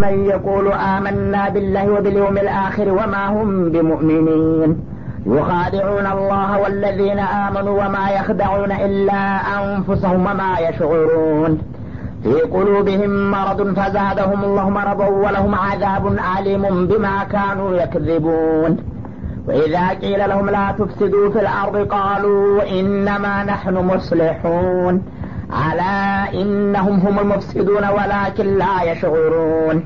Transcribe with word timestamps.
من 0.00 0.24
يقول 0.24 0.72
آمنا 0.72 1.48
بالله 1.48 1.90
وباليوم 1.90 2.38
الآخر 2.38 2.88
وما 2.88 3.28
هم 3.28 3.70
بمؤمنين. 3.70 4.76
يخادعون 5.26 6.06
الله 6.06 6.60
والذين 6.60 7.18
آمنوا 7.18 7.84
وما 7.84 8.10
يخدعون 8.10 8.72
إلا 8.72 9.40
أنفسهم 9.58 10.20
وما 10.26 10.58
يشعرون. 10.58 11.58
في 12.22 12.32
قلوبهم 12.32 13.30
مرض 13.30 13.74
فزادهم 13.74 14.44
الله 14.44 14.70
مرضا 14.70 15.06
ولهم 15.06 15.54
عذاب 15.54 16.16
عليم 16.18 16.86
بما 16.86 17.24
كانوا 17.24 17.76
يكذبون. 17.76 18.76
وإذا 19.48 19.88
قيل 19.88 20.28
لهم 20.28 20.50
لا 20.50 20.74
تفسدوا 20.78 21.30
في 21.30 21.40
الأرض 21.40 21.76
قالوا 21.76 22.80
إنما 22.80 23.44
نحن 23.44 23.74
مصلحون. 23.74 25.02
ألا 25.50 26.32
إنهم 26.32 27.00
هم 27.00 27.18
المفسدون 27.18 27.84
ولكن 27.88 28.58
لا 28.58 28.92
يشعرون. 28.92 29.84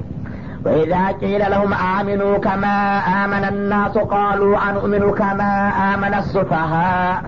وإذا 0.64 1.06
قيل 1.06 1.50
لهم 1.50 1.74
آمنوا 1.74 2.38
كما 2.38 2.98
آمن 3.24 3.44
الناس 3.44 3.98
قالوا 3.98 4.70
أنؤمن 4.70 5.10
كما 5.10 5.72
آمن 5.94 6.14
السفهاء. 6.14 7.22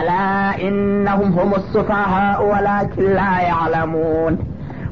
ألا 0.00 0.62
إنهم 0.68 1.32
هم 1.38 1.54
السفهاء 1.54 2.44
ولكن 2.44 3.02
لا 3.02 3.40
يعلمون. 3.40 4.38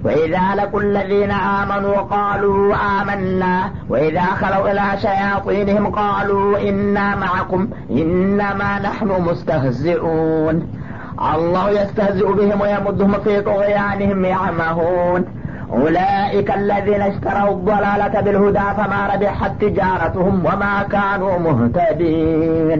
وإذا 0.05 0.55
لقوا 0.57 0.81
الذين 0.81 1.31
آمنوا 1.31 1.97
قالوا 1.97 2.75
آمنا. 3.03 3.71
وإذا 3.89 4.23
خلوا 4.23 4.71
إلى 4.71 5.01
شياطينهم 5.01 5.87
قالوا 5.87 6.69
إنا 6.69 7.17
معكم. 7.17 7.69
إنما 7.91 8.79
نحن 8.79 9.09
مستهزئون. 9.23 10.69
الله 11.36 11.70
يستهزئ 11.72 12.28
بهم 12.34 12.62
ويمدهم 12.62 13.12
في 13.24 13.42
طغيانهم 13.42 14.26
يعمهون 14.26 15.22
أولئك 15.72 16.56
الذين 16.56 17.02
اشتروا 17.02 17.52
الضلالة 17.52 18.22
بالهدى 18.22 18.68
فما 18.78 19.02
ربحت 19.14 19.52
تجارتهم 19.62 20.36
وما 20.48 20.76
كانوا 20.92 21.34
مهتدين 21.40 22.80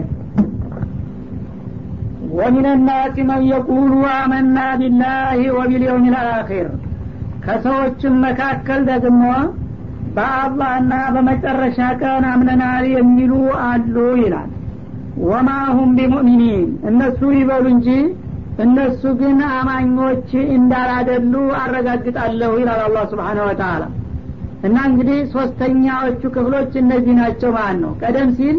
ومن 2.32 2.66
الناس 2.66 3.14
من 3.30 3.42
يقول 3.54 3.90
آمنا 4.22 4.76
بالله 4.76 5.38
وباليوم 5.56 6.04
الآخر 6.12 6.66
ከሰዎችም 7.46 8.14
መካከል 8.24 8.80
ደግሞ 8.90 9.22
በአላህና 10.16 10.92
በመጨረሻ 11.14 11.78
ቀን 12.02 12.24
አምነናል 12.32 12.84
የሚሉ 12.96 13.32
አሉ 13.68 13.94
ይላል 14.22 14.50
ወማሁም 15.30 15.90
ቢሙእሚኒን 15.98 16.68
እነሱ 16.90 17.20
ይበሉ 17.38 17.64
እንጂ 17.74 17.88
እነሱ 18.63 19.01
ግን 19.19 19.39
አማኞች 19.51 20.29
እንዳላደሉ 20.55 21.33
አረጋግጣለሁ 21.59 22.51
ይላል 22.61 22.81
አላህ 22.85 23.03
ስብሓነ 23.11 23.39
ወተአላ 23.47 23.83
እና 24.67 24.77
እንግዲህ 24.89 25.19
ሶስተኛዎቹ 25.33 26.21
ክፍሎች 26.35 26.71
እነዚህ 26.81 27.13
ናቸው 27.19 27.51
ማለት 27.57 27.79
ነው። 27.83 27.91
ቀደም 28.01 28.29
ሲል 28.37 28.57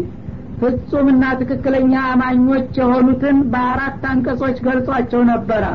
ፍጹምና 0.61 1.23
ትክክለኛ 1.41 1.93
አማኞች 2.11 2.69
የሆኑትን 2.81 3.37
በአራት 3.51 4.03
አንቀጾች 4.11 4.57
ገልጿቸው 4.65 5.21
ነበረ። 5.31 5.65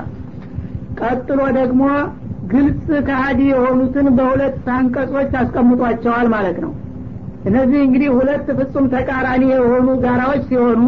ቀጥሎ 1.01 1.41
ደግሞ 1.59 1.83
ግልጽ 2.53 2.89
ከሀዲ 3.07 3.41
የሆኑትን 3.51 4.09
በሁለት 4.17 4.67
አንቀጾች 4.75 5.31
አስቀምጧቸዋል 5.41 6.27
ማለት 6.35 6.59
ነው። 6.65 6.73
እነዚህ 7.49 7.81
እንግዲህ 7.87 8.11
ሁለት 8.19 8.47
ፍጹም 8.59 8.85
ተቃራኒ 8.93 9.45
የሆኑ 9.53 9.89
ጋራዎች 10.05 10.43
ሲሆኑ 10.51 10.83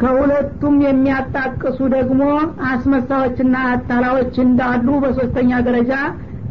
ከሁለቱም 0.00 0.76
የሚያጣቅሱ 0.84 1.78
ደግሞ 1.94 2.22
አስመሳዎችና 2.70 3.56
አታላዎች 3.72 4.34
እንዳሉ 4.46 4.88
በሶስተኛ 5.04 5.60
ደረጃ 5.68 5.92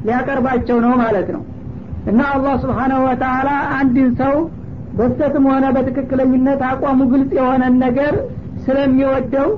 ሊያቀርባቸው 0.05 0.77
ነው 0.85 0.93
ማለት 1.01 1.27
ነው። 1.35 1.41
እና 2.11 2.21
አላህ 2.33 2.55
ስብሓናሁ 2.63 3.01
ወተአላ 3.07 3.49
አንድን 3.77 4.09
ሰው 4.21 4.35
በስተትም 4.97 5.45
ሆነ 5.51 5.65
በትክክለኝነት 5.75 6.61
አቋሙ 6.69 6.99
ግልጽ 7.13 7.31
የሆነን 7.37 7.75
ነገር 7.85 8.15
ስለሚወደው 8.65 9.49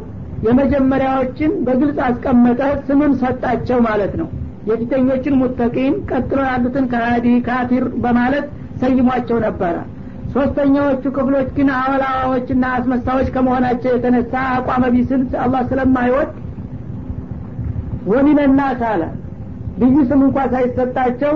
የመጀመሪያዎችን 0.46 1.52
በግልጽ 1.66 1.97
አስቀመጠ 2.07 2.62
ስምም 2.88 3.13
ሰጣቸው 3.22 3.79
ማለት 3.88 4.13
ነው። 4.22 4.28
የፊተኞችን 4.69 5.35
ሙተቂን 5.41 5.96
ቀጥሎ 6.09 6.40
ያሉትን 6.47 6.85
ከሃዲ 6.94 7.28
ካፊር 7.47 7.84
በማለት 8.03 8.46
ሰይሟቸው 8.81 9.38
ነበረ 9.46 9.75
ሶስተኛዎቹ 10.35 11.03
ክፍሎች 11.18 11.50
ግን 11.57 11.69
አወላዋዎችና 11.75 12.63
አስመሳዎች 12.78 13.28
ከመሆናቸው 13.35 13.91
የተነሳ 13.94 14.34
አቋመ 14.56 14.85
ቢስል 14.96 15.22
አላህ 15.44 15.62
ስለማይወድ 15.69 16.31
ወሚነናስ 18.09 18.81
አለ 18.90 19.03
ልዩ 19.81 19.96
ስም 20.09 20.22
እንኳ 20.25 20.40
ሳይሰጣቸው 20.51 21.35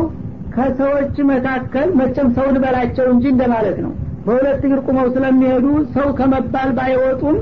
ከሰዎች 0.56 1.16
መካከል 1.32 1.88
መቼም 2.00 2.28
ሰውን 2.38 2.56
በላቸው 2.64 3.08
እንጂ 3.14 3.26
እንደማለት 3.34 3.78
ነው። 3.86 3.92
በሁለት 4.26 4.62
እግር 4.68 4.80
ቁመው 4.88 5.08
ስለሚሄዱ 5.16 5.66
ሰው 5.96 6.08
ከመባል 6.18 6.70
ባይወጡም 6.78 7.38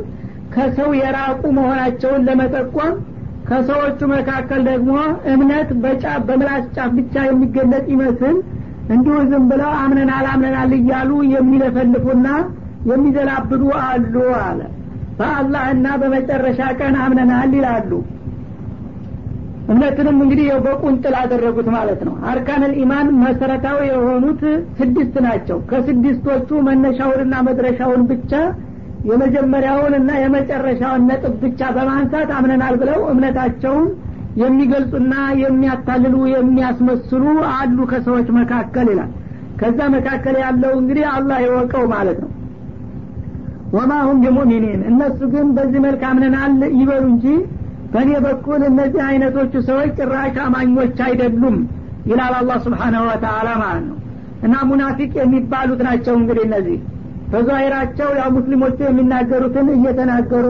ከሰው 0.54 0.90
የራቁ 1.00 1.42
መሆናቸውን 1.58 2.26
ለመጠቆም 2.28 2.94
ከሰዎቹ 3.50 4.00
መካከል 4.14 4.62
ደግሞ 4.70 4.94
እምነት 5.34 5.70
በጫፍ 5.84 6.22
በምላስ 6.30 6.66
ጫፍ 6.76 6.92
ብቻ 6.98 7.16
የሚገለጥ 7.28 7.86
ይመስል 7.94 8.38
እንዲሁ 8.94 9.16
ዝም 9.30 9.46
ብለው 9.52 9.72
አምነናል 9.80 10.26
አምነናል 10.34 10.72
እያሉ 10.78 11.12
የሚለፈልፉና 11.34 12.28
የሚዘላብዱ 12.90 13.64
አሉ 13.86 14.14
አለ። 14.42 14.60
በአላህና 15.20 15.88
በመጨረሻ 16.02 16.60
ቀን 16.80 16.96
አምነናል 17.04 17.52
ይላሉ። 17.58 17.92
እምነትንም 19.72 20.18
እንግዲህ 20.24 20.48
በቁንጥል 20.66 21.16
አደረጉት 21.22 21.68
ማለት 21.76 22.02
ነው። 22.08 22.14
አርካንል 22.32 22.74
ኢማን 22.82 23.08
መሰረታዊ 23.24 23.80
የሆኑት 23.90 24.42
ስድስት 24.80 25.16
ናቸው። 25.26 25.58
ከስድስቶቹ 25.72 26.50
መነሻውንና 26.68 27.36
መድረሻውን 27.48 28.04
ብቻ 28.12 28.32
የመጀመሪያውን 29.10 29.94
እና 30.00 30.12
የመጨረሻውን 30.22 31.04
ነጥብ 31.10 31.34
ብቻ 31.44 31.62
በማንሳት 31.76 32.30
አምነናል 32.38 32.76
ብለው 32.82 33.00
እምነታቸውን 33.12 33.88
የሚገልጹና 34.38 35.14
የሚያታልሉ 35.42 36.16
የሚያስመስሉ 36.34 37.24
አሉ 37.54 37.78
ከሰዎች 37.92 38.28
መካከል 38.38 38.88
ይላል። 38.94 39.12
ከዛ 39.62 39.80
መካከል 39.94 40.36
ያለው 40.44 40.74
እንግዲህ 40.80 41.06
አላህ 41.14 41.38
ይወቀው 41.46 41.86
ማለት 41.94 42.18
ነው። 42.24 42.32
ወማሁም 43.76 44.18
ቢሙእሚኒን 44.24 44.82
እነሱ 44.90 45.20
ግን 45.32 45.48
በዚህ 45.56 45.80
መልክ 45.86 46.04
አምነናል 46.10 46.52
ይበሉ 46.80 47.04
እንጂ 47.10 47.26
በእኔ 47.94 48.12
በኩል 48.26 48.62
እነዚህ 48.70 49.02
አይነቶቹ 49.08 49.54
ሰዎች 49.68 49.92
ጭራሽ 50.00 50.36
አማኞች 50.46 50.98
አይደሉም 51.06 51.58
ይላል 52.10 52.34
አላህ 52.40 52.58
ስብሓናሁ 52.66 53.04
ወተአላ 53.10 53.50
ማለት 53.62 53.86
ነው። 53.90 53.98
እና 54.46 54.56
ሙናፊቅ 54.70 55.12
የሚባሉት 55.20 55.82
ናቸው 55.88 56.14
እንግዲህ 56.20 56.44
እነዚህ። 56.48 56.78
በዛሂራቸው 57.32 58.10
ያው 58.20 58.30
ሙስሊሞቹ 58.36 58.78
የሚናገሩትን 58.86 59.70
እየተናገሩ 59.76 60.46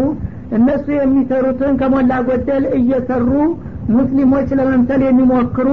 እነሱ 0.58 0.86
የሚሰሩትን 0.98 1.74
ከሞላ 1.80 2.14
ጎደል 2.28 2.66
እየሰሩ 2.78 3.30
ሙስሊሞች 3.96 4.50
ለመምሰል 4.60 5.02
የሚሞክሩ 5.06 5.68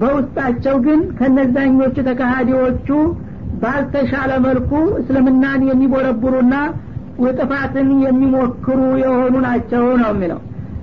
በውስጣቸው 0.00 0.76
ግን 0.86 1.00
ከነዛኞቹ 1.18 1.96
ተካሃዲዎቹ 2.08 2.88
ባልተሻለ 3.62 4.32
መልኩ 4.44 4.70
እስልምናን 5.00 5.62
የሚቦረቡሩና 5.68 6.54
ጥፋትን 7.38 7.88
የሚሞክሩ 8.04 8.80
የሆኑ 9.02 9.34
ናቸው 9.46 9.84
ነው 10.00 10.10
የሚለው። 10.12 10.40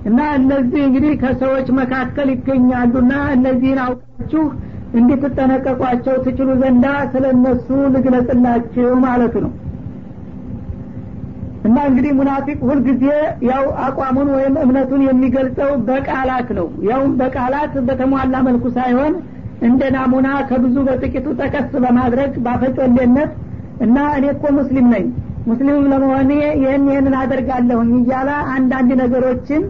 እና 0.08 0.20
እነዚህ 0.38 0.80
እንግዲህ 0.88 1.12
ከሰዎች 1.22 1.68
መካከል 1.78 2.28
ይገኛሉና 2.34 3.12
እነዚህን 3.36 3.80
አውቃችሁ 3.84 4.42
እንድትጠነቀቋቸው 5.00 6.16
ትችሉ 6.26 6.50
ዘንዳ 6.60 6.84
ስለ 7.12 7.24
እነሱ 7.36 7.68
ልግለጽላችሁ 7.94 8.90
ማለቱ 9.04 9.34
ነው 9.44 9.52
እና 11.66 11.76
እንግዲህ 11.88 12.12
ሙናፊቅ 12.18 12.58
ሁልጊዜ 12.68 13.04
ያው 13.48 13.64
አቋሙን 13.84 14.28
ወይም 14.34 14.54
እምነቱን 14.62 15.02
የሚገልጸው 15.06 15.70
በቃላት 15.88 16.48
ነው። 16.58 16.66
ያውም 16.88 17.12
በቃላት 17.20 17.74
በተሟላ 17.88 18.34
መልኩ 18.48 18.64
ሳይሆን 18.76 19.14
እንደ 19.66 19.82
ናሙና 19.94 20.28
ከብዙ 20.48 20.76
በጥቂቱ 20.88 21.26
ጠቀስ 21.40 21.70
በማድረግ 21.84 22.32
ባፈጮሌነት 22.46 23.30
እና 23.80 23.96
እኔ 24.18 24.26
እኮ 24.34 24.44
ሙስሊም 24.58 24.86
ነኝ 24.94 25.06
ሙስሊምም 25.46 25.84
ለመሆኔ 25.92 26.30
ይህን 26.60 26.84
ይህንን 26.90 27.14
አደርጋለሁኝ 27.20 27.90
እያለ 27.98 28.30
አንዳንድ 28.54 28.90
ነገሮችን 29.02 29.62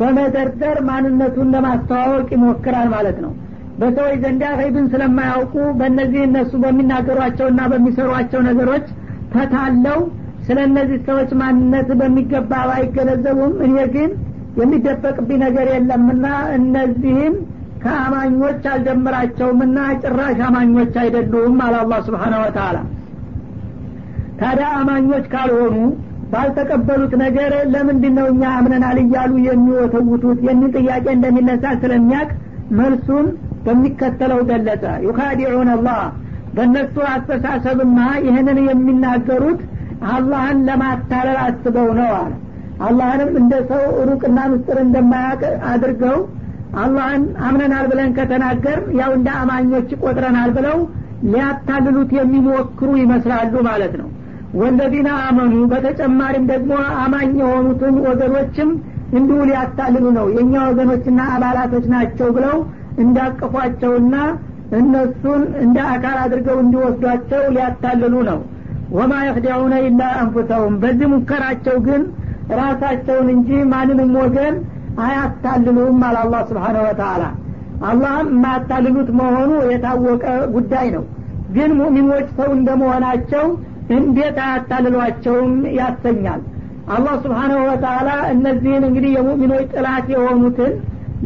በመደርደር 0.00 0.76
ማንነቱን 0.88 1.52
ለማስተዋወቅ 1.54 2.28
ይሞክራል 2.34 2.88
ማለት 2.94 3.18
ነው። 3.24 3.32
በሰዎች 3.78 4.16
ዘንዳ 4.22 4.44
ገይብን 4.58 4.86
ስለማያውቁ 4.92 5.54
በእነዚህ 5.78 6.22
እነሱ 6.26 6.52
በሚናገሯቸውና 6.64 7.60
በሚሰሯቸው 7.72 8.40
ነገሮች 8.48 8.86
ተታለው 9.34 10.00
ስለ 10.46 10.58
እነዚህ 10.68 10.98
ሰዎች 11.08 11.30
ማንነት 11.40 11.88
በሚገባ 12.00 12.52
ባይገነዘቡም 12.68 13.54
እኔ 13.66 13.76
ግን 13.94 14.10
የሚደበቅብኝ 14.58 15.38
ነገር 15.44 15.66
የለምና 15.72 16.24
እነዚህም 16.56 17.34
ከአማኞች 17.84 18.64
አልጀምራቸውምና 18.72 19.78
ጭራሽ 20.02 20.40
አማኞች 20.48 20.94
አይደሉም 21.02 21.56
አለ 21.66 21.74
አላህ 21.82 22.00
ስብሓነ 22.08 22.34
ወተአላ 22.42 22.76
ታዲያ 24.40 24.68
አማኞች 24.78 25.24
ካልሆኑ 25.32 25.76
ባልተቀበሉት 26.32 27.12
ነገር 27.22 27.52
ለምንድን 27.72 28.14
ነው 28.18 28.26
እኛ 28.32 28.42
አምነናል 28.58 28.98
እያሉ 29.02 29.32
የሚወተውቱት 29.46 30.38
የሚል 30.48 30.70
ጥያቄ 30.78 31.04
እንደሚነሳ 31.16 31.64
ስለሚያቅ 31.82 32.28
መልሱን 32.78 33.26
በሚከተለው 33.66 34.40
ገለጸ። 34.48 34.84
ዩካዲዑን 35.06 35.68
አላህ 35.74 36.00
በእነሱ 36.56 36.94
አስተሳሰብማ 37.12 37.98
ይህንን 38.26 38.58
የሚናገሩት 38.68 39.60
አላህን 40.10 40.58
ለማታለል 40.68 41.38
አስበው 41.42 41.90
ነው 41.98 42.10
አለ። 42.16 42.32
አላህንም 42.86 43.30
እንደ 43.40 43.54
ሰው 43.70 43.82
ሩቅና 44.08 44.38
ምስጥር 44.52 44.78
እንደማያውቅ 44.84 45.42
አድርገው 45.72 46.16
አላህን 46.82 47.24
አምነናል 47.46 47.86
ብለን 47.90 48.10
ከተናገር 48.16 48.78
ያው 49.00 49.10
እንደ 49.16 49.28
አማኞች 49.40 49.90
ቆጥረናል 50.02 50.50
ብለው 50.56 50.78
ሊያታልሉት 51.26 52.10
የሚሞክሩ 52.18 52.90
ይመስላሉ 53.02 53.54
ማለት 53.68 53.92
ነው። 54.00 54.08
ወለዚነ 54.60 55.08
አመኑ 55.26 55.54
በተጨማሪም 55.70 56.46
ደግሞ 56.50 56.72
አማኝ 57.02 57.30
የሆኑትን 57.42 57.94
ወገኖችም 58.06 58.70
እንዲሁ 59.12 59.38
ሊያታልሉ 59.48 60.04
ነው። 60.18 60.26
የእኛ 60.34 60.54
ወገኖችና 60.68 61.20
አባላቶች 61.34 61.86
ናቸው 61.94 62.28
ብለው 62.36 62.56
እንዳቀፏቸውና 63.04 64.14
እነሱን 64.78 65.42
እንደ 65.62 65.78
አካል 65.92 66.16
አድርገው 66.22 66.58
እንዲወስዷቸው 66.62 67.42
ሊያታልሉ 67.54 68.14
ነው 68.28 68.38
ወማ 68.92 69.12
የክዲዑነ 69.26 69.74
ኢላ 69.86 70.02
አንፉሰሁም 70.20 70.74
በዚህ 70.82 71.08
ሙከራቸው 71.12 71.76
ግን 71.86 72.02
ራሳቸውን 72.58 73.28
እንጂ 73.34 73.50
ማንንም 73.72 74.12
ወገን 74.20 74.54
አያታልሉም 75.02 76.00
አለ 76.06 76.16
አላህ 76.22 76.42
ስብሓነ 76.50 76.78
ወተአላ 76.86 77.22
አላህም 77.84 78.28
የማያታልሉት 78.32 79.08
መሆኑ 79.20 79.52
የታወቀ 79.70 80.24
ጉዳይ 80.54 80.88
ነው። 80.96 81.04
ግን 81.54 81.70
ሙእሚኖች 81.78 82.26
ሰው 82.36 82.50
እንደመሆናቸው 82.56 83.44
እንዴት 83.96 84.36
አያታልሏቸውም? 84.44 85.50
ያሰኛል። 85.78 86.42
አላህ 86.88 87.14
ስብሓናሁ 87.24 87.58
ወተአላ 87.68 88.10
እነዚህን 88.32 88.84
እንግዲህ 88.88 89.10
የሙእሚኖች 89.16 89.66
ጥላት 89.74 90.06
የሆኑትን 90.14 90.72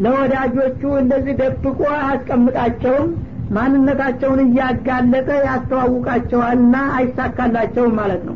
ለወዳጆቹ 0.03 0.81
እንደዚህ 1.01 1.35
ደብቆ 1.39 1.79
አያስቀምጣቸውም 1.97 3.07
ማንነታቸውን 3.55 4.39
እያጋለጠ 4.45 5.29
ያስተዋውቃቸዋልና 5.47 6.75
አይሳካላቸውም 6.97 7.93
ማለት 7.99 8.21
ነው። 8.29 8.35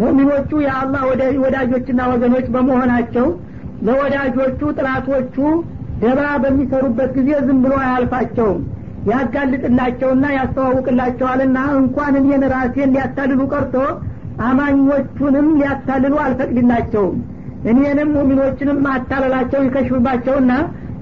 ሙእሚኖቹ 0.00 0.50
የአላህ 0.64 1.02
ወዳጆችና 1.44 2.00
ወገኖች 2.12 2.46
በመሆናቸው 2.54 3.26
ለወዳጆቹ 3.86 4.60
ጥላቶቹ 4.78 5.36
ደባ 6.02 6.20
በሚሰሩበት 6.42 7.10
ጊዜ 7.18 7.30
ዝም 7.46 7.60
ብሎ 7.64 7.74
አያልፋቸውም። 7.82 8.58
ያጋልጥላቸውና 9.10 10.26
ያስተዋውቅላቸዋልና 10.36 11.58
እንኳን 11.78 12.14
እኔን 12.20 12.44
ራሴን 12.54 12.92
ሊያታልሉ 12.94 13.40
ቀርቶ 13.52 13.74
አማኞቹንም 14.46 15.48
ሊያታልሉ 15.58 16.14
አልፈቅድላቸውም። 16.24 17.16
እኔንም 17.70 18.10
ሙሚኖችንም 18.16 18.78
ማታለላቸው 18.86 19.60
ይከሽፍባቸውና 19.66 20.52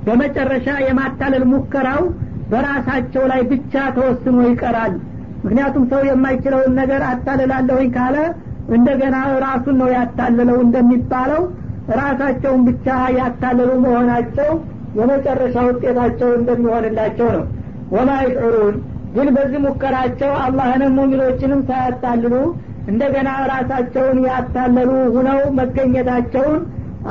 በመጨረሻ 0.07 0.69
የማታለል 0.87 1.45
ሙከራው 1.53 2.03
በራሳቸው 2.51 3.25
ላይ 3.33 3.41
ብቻ 3.51 3.75
ተወስኖ 3.97 4.39
ይቀራል። 4.49 4.95
ምክንያቱም 5.45 5.85
ሰው 5.91 6.03
የማይችለውን 6.09 6.73
ነገር 6.81 7.03
አታልላለሁኝ 7.09 7.89
ካለ 7.97 8.17
እንደገና 8.71 9.17
ራሱን 9.45 9.77
ነው 9.81 9.89
ያታለለው 9.97 10.59
እንደሚባለው 10.65 11.43
ራሳቸውን 12.01 12.61
ብቻ 12.69 12.87
ያታለሉ 13.19 13.71
መሆናቸው 13.85 14.51
የመጨረሻ 14.99 15.57
ውጤታቸው 15.69 16.29
እንደሚሆንላቸው 16.39 17.29
ነው። 17.37 17.45
ወማ 17.95 18.11
ይሽዑሩን 18.25 18.77
ግን 19.15 19.29
በዚህ 19.35 19.61
ሙከራቸው 19.65 20.31
አላህንም 20.45 20.95
ሙሚኖችንም 20.99 21.61
ሳያታልሉ 21.69 22.35
እንደገና 22.89 23.29
ራሳቸውን 23.53 24.19
ያታለሉ 24.29 24.91
ሁነው 25.15 25.41
መገኘታቸውን 25.59 26.57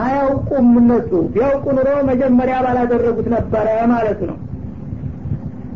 አያውቁም 0.04 0.68
እነሱ። 0.82 1.12
ቢያውቁ 1.34 1.66
ኑሮ 1.78 1.90
መጀመሪያ 2.10 2.58
ባላደረጉት 2.66 3.28
ነበረ 3.36 3.66
ማለት 3.94 4.22
ነው 4.30 4.38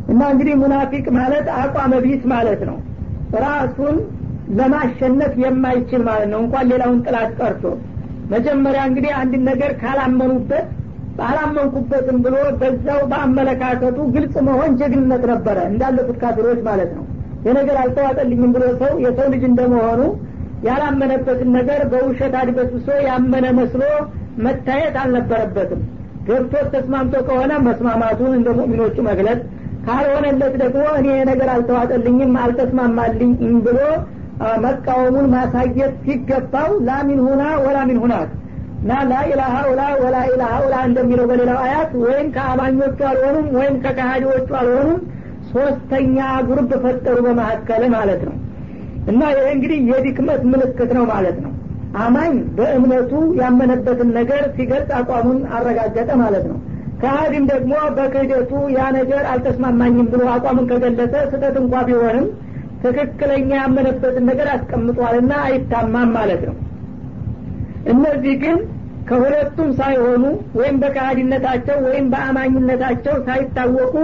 እና 0.08 0.20
እንግዲህ 0.32 0.54
ሙናፊቅ 0.60 1.06
ማለት 1.18 1.46
አቋመ 1.58 1.94
ቢስ 2.04 2.22
ማለት 2.32 2.60
ነው። 2.68 2.76
ራሱን 3.42 3.96
ለማሸነፍ 4.58 5.32
የማይችል 5.42 6.02
ማለት 6.08 6.28
ነው። 6.32 6.40
እንኳን 6.44 6.68
ሌላውን 6.70 7.00
ጥላት 7.06 7.32
ቀርቶ 7.40 7.64
መጀመሪያ 8.30 8.80
እንግዲህ 8.88 9.12
አንድን 9.18 9.42
ነገር 9.50 9.70
ካላመኑበት 9.82 10.66
አላመንኩበትም 11.28 12.18
ብሎ 12.24 12.36
በዛው 12.60 13.00
በአመለካከቱ 13.10 13.98
ግልጽ 14.14 14.34
መሆን 14.48 14.72
ጀግንነት 14.80 15.22
ነበረ። 15.32 15.58
እንዳለፉት 15.70 16.16
ካፊሮች 16.22 16.60
ማለት 16.68 16.90
ነው። 16.96 17.04
የነገር 17.46 17.76
አልተዋጠልኝም 17.82 18.52
ብሎ 18.54 18.64
ሰው 18.80 18.92
የሰው 19.04 19.26
ልጅ 19.34 19.42
እንደመሆኑ 19.50 20.00
ያላመነበትን 20.68 21.50
ነገር 21.56 21.80
በውሸት 21.90 22.34
አድበስብሶ 22.40 22.88
ያመነ 23.08 23.46
መስሎ 23.58 23.82
መታየት 24.46 24.96
አልነበረበትም። 25.02 25.82
ገብቶት 26.28 26.66
ተስማምቶ 26.74 27.14
ከሆነ 27.28 27.52
መስማማቱን 27.66 28.32
እንደ 28.38 28.48
ሙእሚኖቹ 28.58 28.96
መግለጽ 29.08 29.40
ካልሆነለት 29.88 30.54
ደግሞ 30.62 30.84
እኔ 30.98 31.08
ነገር 31.28 31.48
አልተዋጠልኝም 31.52 32.32
አልተስማማልኝም 32.42 33.56
ብሎ 33.66 33.78
መቃወሙን 34.64 35.26
ማሳየት 35.32 35.94
ሲገባው 36.04 36.70
ላሚን 36.88 37.20
ሁና 37.26 37.42
ወላሚን 37.64 37.98
ሁናት። 38.02 38.30
እና 38.80 38.98
ላኢላሃ 39.10 39.54
ኡላ 39.70 39.82
ወላ 40.02 40.16
ኢላሃ 40.28 40.52
ኡላ 40.64 40.74
እንደሚለው 40.88 41.24
በሌላው 41.30 41.58
አያት 41.64 41.92
ወይም 42.02 42.26
ከአማኞቹ 42.36 42.98
አልሆኑም 43.10 43.46
ወይም 43.56 43.76
ከካሃዲዎቹ 43.84 44.50
አልሆኑም 44.60 45.00
ሶስተኛ 45.52 46.18
ጉርብ 46.48 46.70
ፈጠሩ 46.84 47.16
በመካከል 47.26 47.82
ማለት 47.96 48.22
ነው። 48.28 48.36
እና 49.10 49.20
ይህ 49.34 49.48
እንግዲህ 49.54 49.80
የድክመት 49.90 50.42
ምልክት 50.52 50.90
ነው 50.98 51.04
ማለት 51.12 51.38
ነው። 51.44 51.52
አማኝ 51.98 52.32
በእምነቱ 52.56 53.10
ያመነበትን 53.40 54.10
ነገር 54.18 54.42
ሲገልጽ 54.56 54.90
አቋሙን 54.98 55.38
አረጋገጠ 55.56 56.10
ማለት 56.22 56.44
ነው 56.50 56.58
ከሃዲም 57.02 57.44
ደግሞ 57.50 57.74
በክህደቱ 57.96 58.52
ያ 58.74 58.86
ነገር 58.96 59.24
አልተስማማኝም 59.32 60.06
ብሎ 60.12 60.22
አቋሙን 60.34 60.66
ከገለጸ 60.70 61.14
ስህተት 61.30 61.56
እንኳ 61.62 61.82
ቢሆንም 61.88 62.26
ትክክለኛ 62.82 63.50
ያመነበትን 63.60 64.24
ነገር 64.30 64.48
አስቀምጧልና 64.54 65.32
አይታማም 65.46 66.10
ማለት 66.16 66.42
ነው። 66.48 66.56
እነዚህ 67.92 68.34
ግን 68.42 68.58
ከሁለቱም 69.08 69.68
ሳይሆኑ 69.78 70.24
ወይም 70.58 70.76
በካሃዲነታቸው 70.82 71.76
ወይም 71.86 72.06
በአማኝነታቸው 72.12 73.14
ሳይታወቁ 73.28 73.94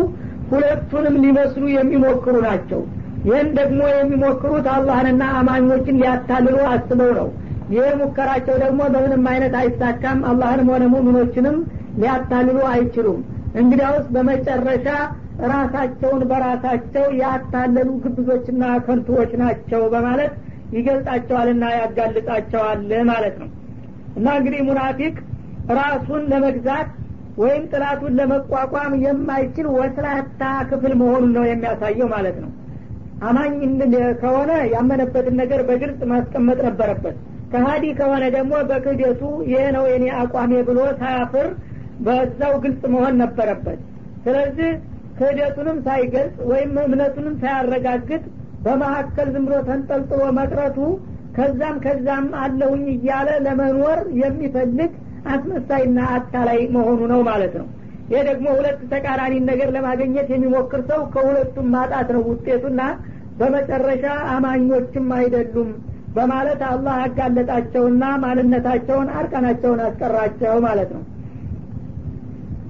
ሁለቱንም 0.50 1.16
ሊመስሉ 1.24 1.64
የሚሞክሩ 1.74 2.34
ናቸው። 2.46 2.80
ይህን 3.28 3.48
ደግሞ 3.58 3.80
የሚሞክሩት 3.92 4.66
አላህንና 4.72 5.24
አማኞችን 5.38 5.98
ሊያታልሉ 6.00 6.56
አስበው 6.72 7.10
ነው። 7.18 7.28
ይህ 7.74 7.86
ሙከራቸው 8.00 8.56
ደግሞ 8.64 8.80
በምንም 8.94 9.24
አይነት 9.30 9.54
አይሳካም። 9.60 10.18
አላህንም 10.30 10.68
ሆነ 10.72 10.84
ሙሚኖችንም 10.94 11.56
ሊያታልሉ 11.96 12.58
አይችሉም። 12.70 13.20
እንግዲያውስ 13.60 14.06
በመጨረሻ 14.14 14.86
ራሳቸውን 15.50 16.22
በራሳቸው 16.30 17.06
ያታለሉ 17.20 17.90
ግብዞችና 18.04 18.64
ከንቱዎች 18.86 19.32
ናቸው 19.42 19.82
በማለት 19.94 20.32
ይገልጻቸዋልና 20.76 21.64
ያጋልጣቸዋል 21.78 22.80
ማለት 23.10 23.36
ነው። 23.42 23.48
እና 24.16 24.26
እንግዲህ 24.38 24.60
ሙናፊቅ 24.68 25.14
ራሱን 25.78 26.22
ለመግዛት 26.32 26.88
ወይም 27.38 27.62
ጥላቱን 27.70 28.16
ለመቋቋም 28.18 28.92
የማይችል 29.04 29.66
ወስላታ 29.76 30.40
ክፍል 30.68 30.92
መሆኑን 31.00 31.32
ነው 31.36 31.44
የሚያሳየው 31.48 32.08
ማለት 32.14 32.36
ነው። 32.44 32.50
አማኝ 33.24 33.54
ከሆነ 34.20 34.52
ያመነበትን 34.74 35.36
ነገር 35.42 35.60
በግልጽ 35.68 36.00
ማስቀመጥ 36.12 36.58
ነበረበት። 36.66 37.16
ከሀዲ 37.52 37.84
ከሆነ 37.98 38.24
ደግሞ 38.36 38.54
በክህደቱ 38.70 39.20
ይሄ 39.50 39.62
ነው 39.76 39.84
የኔ 39.90 40.04
አቋሜ 40.22 40.52
ብሎ 40.68 40.78
ሳያፍር 41.00 41.48
በዛው 42.04 42.54
ግልጽ 42.62 42.82
መሆን 42.94 43.14
ነበረበት። 43.22 43.80
ስለዚህ 44.24 44.70
ክህደቱንም 45.18 45.78
ሳይገልጽ 45.86 46.36
ወይም 46.50 46.72
እምነቱንም 46.84 47.34
ሳያረጋግጥ 47.42 48.22
በመካከል 48.64 49.28
ዝም 49.34 49.44
ብሎ 49.46 49.56
ተንጠልጥሎ 49.68 50.22
መቅረቱ 50.38 50.78
ከዛም 51.36 51.76
ከዛም 51.84 52.26
አለሁኝ 52.42 52.84
እያለ 52.94 53.28
ለመኖር 53.46 54.00
የሚፈልግ 54.20 54.92
አስመሳይና 55.32 55.98
አታላይ 56.16 56.60
መሆኑ 56.74 57.00
ነው 57.12 57.20
ማለት 57.28 57.54
ነው። 57.60 57.66
ይህ 58.10 58.22
ደግሞ 58.28 58.46
ሁለት 58.56 58.80
ተቃራኒ 58.90 59.34
ነገር 59.50 59.68
ለማግኘት 59.76 60.28
የሚሞክር 60.32 60.80
ሰው 60.90 61.00
ከሁለቱም 61.14 61.68
ማጣት 61.74 62.08
ነው 62.16 62.22
ውጤቱና 62.30 62.80
በመጨረሻ 63.38 64.04
አማኞችም 64.34 65.08
አይደሉም 65.18 65.70
በማለት 66.16 66.60
አላህ 66.68 66.96
ያጋለጣቸውና 67.02 68.04
ማንነታቸውን 68.24 69.08
አርቀናቸውን 69.18 69.80
አስቀራቸው 69.86 70.54
ማለት 70.66 70.90
ነው 70.96 71.02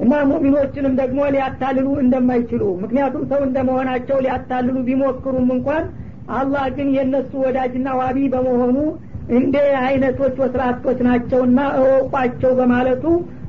እና 0.03 0.13
ሙሚኖችንም 0.31 0.95
ደግሞ 1.01 1.21
ሊያታልሉ 1.35 1.89
እንደማይችሉ 2.03 2.63
ምክንያቱም 2.83 3.23
ሰው 3.31 3.41
እንደመሆናቸው 3.47 4.17
ሊያታልሉ 4.25 4.77
ቢሞክሩም 4.89 5.49
እንኳን 5.57 5.85
አላህ 6.39 6.65
ግን 6.77 6.89
የእነሱ 6.97 7.33
ወዳጅና 7.45 7.89
ዋቢ 8.01 8.19
በመሆኑ 8.35 8.77
እንደ 9.37 9.57
አይነቶች 9.83 10.35
ወስራቶች 10.43 10.99
ናቸውና 11.07 11.61
እወቋቸው 11.81 12.53
በማለቱ 12.59 13.05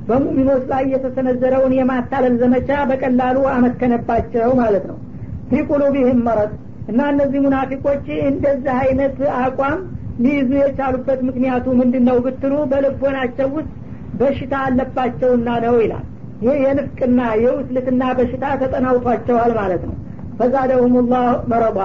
በሙሚኖች 0.10 0.64
ላይ 0.72 0.84
የተሰነዘረውን 0.94 1.74
የማታለል 1.78 2.36
ዘመቻ 2.42 2.70
በቀላሉ 2.90 3.38
አመከነባቸው 3.54 4.50
ማለት 4.62 4.84
ነው። 4.92 4.98
ፊ 5.50 5.62
ቁሉቢህም 5.70 6.20
መረጥ 6.28 6.52
እና 6.92 7.02
እነዚህ 7.14 7.40
ሙናፊቆች 7.46 8.06
እንደዚህ 8.30 8.74
አይነት 8.82 9.16
አቋም 9.42 9.80
ሊይዙ 10.24 10.52
የቻሉበት 10.60 11.22
ምክንያቱ 11.30 11.66
ምንድን 11.80 12.04
ነው 12.10 12.18
ብትሉ 12.26 12.54
በልቦናቸው 12.72 13.48
ውስጥ 13.58 13.72
በሽታ 14.20 14.54
አለባቸውና 14.68 15.50
ነው 15.66 15.76
ይላል 15.84 16.06
ይህ 16.42 16.56
የንፍቅና 16.64 17.20
የውስልትና 17.42 18.04
በሽታ 18.18 18.46
ተጠናውቷቸዋል 18.62 19.52
ማለት 19.60 19.84
ነው። 19.90 19.96
ፈዛደሁም 20.40 20.96
ላህ 21.12 21.28
መረባ 21.52 21.80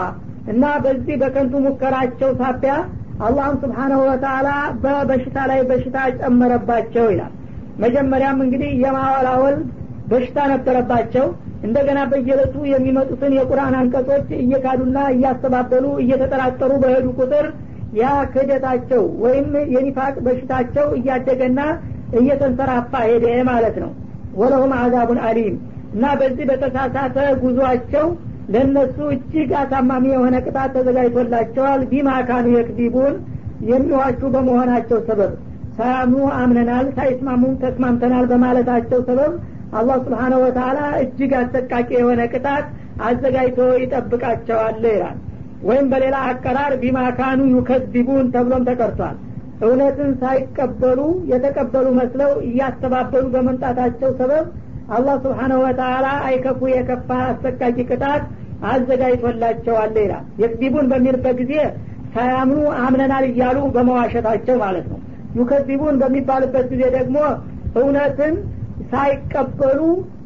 እና 0.53 0.65
በዚህ 0.85 1.17
በከንቱ 1.21 1.55
ሙከራቸው 1.67 2.31
ሳቢያ 2.41 2.75
አላህም 3.21 3.57
ስብሓናሁ 3.63 4.01
ወተላ 4.09 4.49
በበሽታ 4.83 5.39
ላይ 5.51 5.61
በሽታ 5.71 5.97
ጨመረባቸው 6.21 7.07
ይላል። 7.13 7.33
መጀመሪያም 7.79 8.39
እንግዲህ 8.45 8.71
የማወላወል 8.83 9.59
በሽታ 10.11 10.39
ነበረባቸው። 10.53 11.27
እንደገና 11.63 12.01
በየለቱ 12.11 12.55
የሚመጡትን 12.71 13.33
የቁርአን 13.37 13.75
አንቀጾች 13.81 14.29
እየካዱና 14.39 14.99
እያስተባበሉ 15.15 15.87
እየተጠራጠሩ 16.05 16.73
በሄዱ 16.83 17.07
ቁጥር 17.19 17.47
ያ 17.99 18.05
ክህደታቸው 18.33 19.03
ወይም 19.23 19.47
የኒፋቅ 19.75 20.15
በሽታቸው 20.27 20.87
እያደገና 20.99 21.61
እየተንሰራፋ 22.21 22.93
ሄደ 23.09 23.27
ማለት 23.51 23.77
ነው 23.83 23.91
ወለሁም 24.39 24.73
አዛቡን 24.79 25.21
አሊም። 25.27 25.57
እና 25.95 26.05
በዚህ 26.19 26.45
በተሳሳተ 26.51 27.17
ጉዟቸው 27.43 28.07
ለእነሱ 28.55 28.97
እጅግ 29.15 29.51
አሳማሚ 29.61 30.05
የሆነ 30.13 30.37
ቅጣት 30.45 30.71
ተዘጋጅቶላቸዋል። 30.77 31.81
ቢማካኑ 31.91 32.47
የክዚቡን 32.55 33.15
የሚዋሹ 33.71 34.21
በመሆናቸው 34.35 34.99
ሰበብ 35.09 35.33
ሳያምኑ 35.79 36.23
አምነናል 36.39 36.87
ሳይስማሙም 36.97 37.55
ተስማምተናል 37.63 38.25
በማለታቸው 38.31 39.01
ሰበብ 39.09 39.33
አላህ 39.79 39.97
ስብሓነ 40.07 40.35
ወተላ 40.43 40.79
እጅግ 41.03 41.33
አሰቃቂ 41.41 41.89
የሆነ 41.97 42.21
ቅጣት 42.33 42.65
አዘጋጅቶ 43.03 43.61
ይጠብቃቸዋል 43.83 44.81
ይላል። 44.89 45.19
ወይም 45.63 45.87
በሌላ 45.93 46.17
አቀራር 46.29 46.73
ቢማካኑ 46.83 47.41
ዩከዚቡን 47.55 48.31
ተብሎም 48.35 48.65
ተቀርቷል 48.69 49.17
እውነትን 49.61 50.11
ሳይቀበሉ 50.21 51.01
የተቀበሉ 51.31 51.87
መስለው 51.99 52.33
እያስተባበሉ 52.47 53.25
በመምጣታቸው 53.35 54.11
ሰበብ 54.21 54.47
አላህ 54.91 55.17
ስብሓነ 55.25 55.53
ወተላ 55.63 56.07
አይከፉ 56.29 56.61
የከፋ 56.73 57.09
አሰቃቂ 57.27 57.61
ቅጣት 57.89 58.23
አዘጋጅቶላቸዋል 58.71 59.95
ይላል። 60.01 60.25
የክዚቡን 60.43 60.87
በሚልበት 60.91 61.37
ጊዜ 61.41 61.53
ሳያምኑ 62.15 62.61
አምነናል 62.81 63.25
እያሉ 63.29 63.59
በመዋሸታቸው 63.75 64.57
ማለት 64.65 64.87
ነው። 64.93 64.99
ዩከዚቡን 65.39 65.97
በሚባልበት 66.01 66.67
ጊዜ 66.73 66.83
ደግሞ 66.97 67.19
እውነትን 67.81 68.35
ሳይቀበሉ 68.91 69.81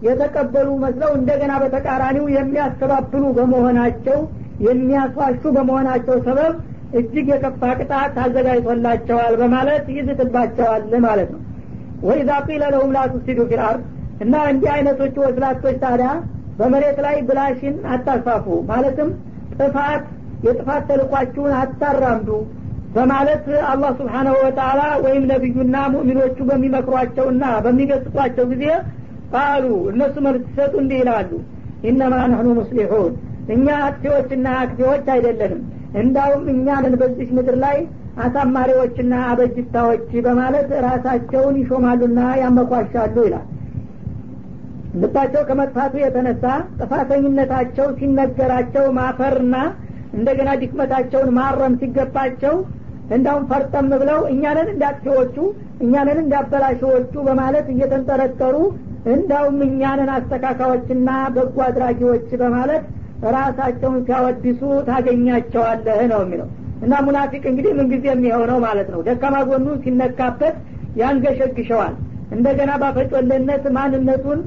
የተቀበሉ 0.07 0.69
መስለው 0.85 1.11
እንደገና 1.19 1.53
በተቃራኒው 1.63 2.27
የሚያስተባብሉ 2.37 3.25
በመሆናቸው 3.39 4.19
የሚያስዋሹ 4.67 5.43
በመሆናቸው 5.57 6.17
ሰበብ 6.27 6.55
እጅግ 6.95 7.27
የከፋ 7.33 7.63
ቅጣት 7.79 8.15
አዘጋጅቶላቸዋል 8.25 9.35
በማለት 9.41 9.87
ይዝትባቸዋል 9.97 10.83
ማለት 11.07 11.29
ነው። 11.35 11.41
وإذا 12.07 12.31
قيل 12.47 12.65
لهم 12.75 12.91
لا 12.97 13.03
تفسدوا 13.13 13.41
في 13.51 13.61
الأرض 13.61 13.83
እና 14.25 14.35
እንዲህ 14.51 14.71
አይነቶቹ 14.75 15.17
ወስላቶች 15.25 15.77
ታዲያ 15.85 16.11
በመሬት 16.59 16.99
ላይ 17.05 17.17
ብላሽን 17.29 17.77
አታስፋፉ 17.95 18.47
ማለትም 18.69 19.09
ጥፋት 19.59 20.05
የጥፋት 20.47 20.83
ተልእኳችሁን 20.91 21.53
አታራምዱ 21.61 22.29
በማለት 22.95 23.45
አላህ 23.71 23.91
سبحانه 24.01 24.35
وتعالى 24.45 24.81
ወይም 25.05 25.23
ነቢዩና 25.31 25.77
ሙእሚኖቹ 25.95 26.37
በሚመክሯቸውና 26.51 27.45
በሚገስጧቸው 27.65 28.45
ጊዜ 28.53 28.65
ቃሉ 29.33 29.65
እነሱ 29.93 30.15
መልስ 30.27 30.43
ሲሰጡ 30.49 30.75
እንዲህ 30.83 30.99
ይላሉ። 31.03 31.31
ኢነማ 31.89 32.15
ነህኑ 32.33 32.49
ሙስሊሑን 32.59 33.15
እኛ 33.55 33.67
አክቴዎችና 33.87 34.47
አክቴዎች 34.61 35.07
አይደለንም 35.15 35.63
እንዳውም 36.01 36.45
እኛንን 36.53 36.95
በዚህ 37.01 37.29
ምድር 37.37 37.57
ላይ 37.65 37.77
አሳማሪዎችና 38.25 39.15
አበጅታዎች 39.29 40.09
በማለት 40.27 40.71
ራሳቸውን 40.87 41.57
ይሾማሉና 41.63 42.21
ያመኳሻሉ 42.43 43.17
ይላል። 43.27 43.47
ልባቸው 44.95 45.43
ከመጥፋቱ 45.49 45.95
የተነሳ 46.01 46.45
ጥፋተኝነታቸው 46.79 47.87
ሲነገራቸው 47.99 48.85
ማፈርና 48.99 49.57
እንደገና 50.15 50.51
ድክመታቸውን 50.61 51.31
ማረም 51.39 51.75
ሲገባቸው 51.81 52.55
እንዳውም 53.15 53.47
ፈርጠም 53.51 53.89
ብለው 54.03 54.21
እኛንን 54.33 54.69
እንዳጥፊዎቹ 54.75 55.37
እኛንን 55.85 56.19
እንዳበላሽዎቹ 56.23 57.15
በማለት 57.27 57.67
እየተንጠረጠሩ 57.73 58.57
እንዳውም 59.15 59.59
እኛንን 59.67 60.11
አስተካካዮችና 60.15 61.09
በጎ 61.35 61.57
አድራጊዎች 61.67 62.29
በማለት 62.43 62.85
ራሳቸውን 63.37 63.99
ሲያወድሱ 64.07 64.61
ታገኛቸዋለህ 64.89 66.01
ነው 66.13 66.21
የሚለው። 66.25 66.49
እና 66.85 66.95
ሙናፊቅ 67.07 67.43
እንግዲህ 67.51 67.73
ምንጊዜ 67.79 68.05
የሚሆነው 68.11 68.59
ማለት 68.67 68.89
ነው? 68.95 69.01
ደካማ 69.09 69.37
ጎኑ 69.49 69.67
ሲነካበት 69.85 70.57
ያንገሸግሸዋል። 71.01 71.95
እንደገና 72.35 72.73
ባፈጮለነት 72.83 73.65
ማንነቱን 73.77 74.41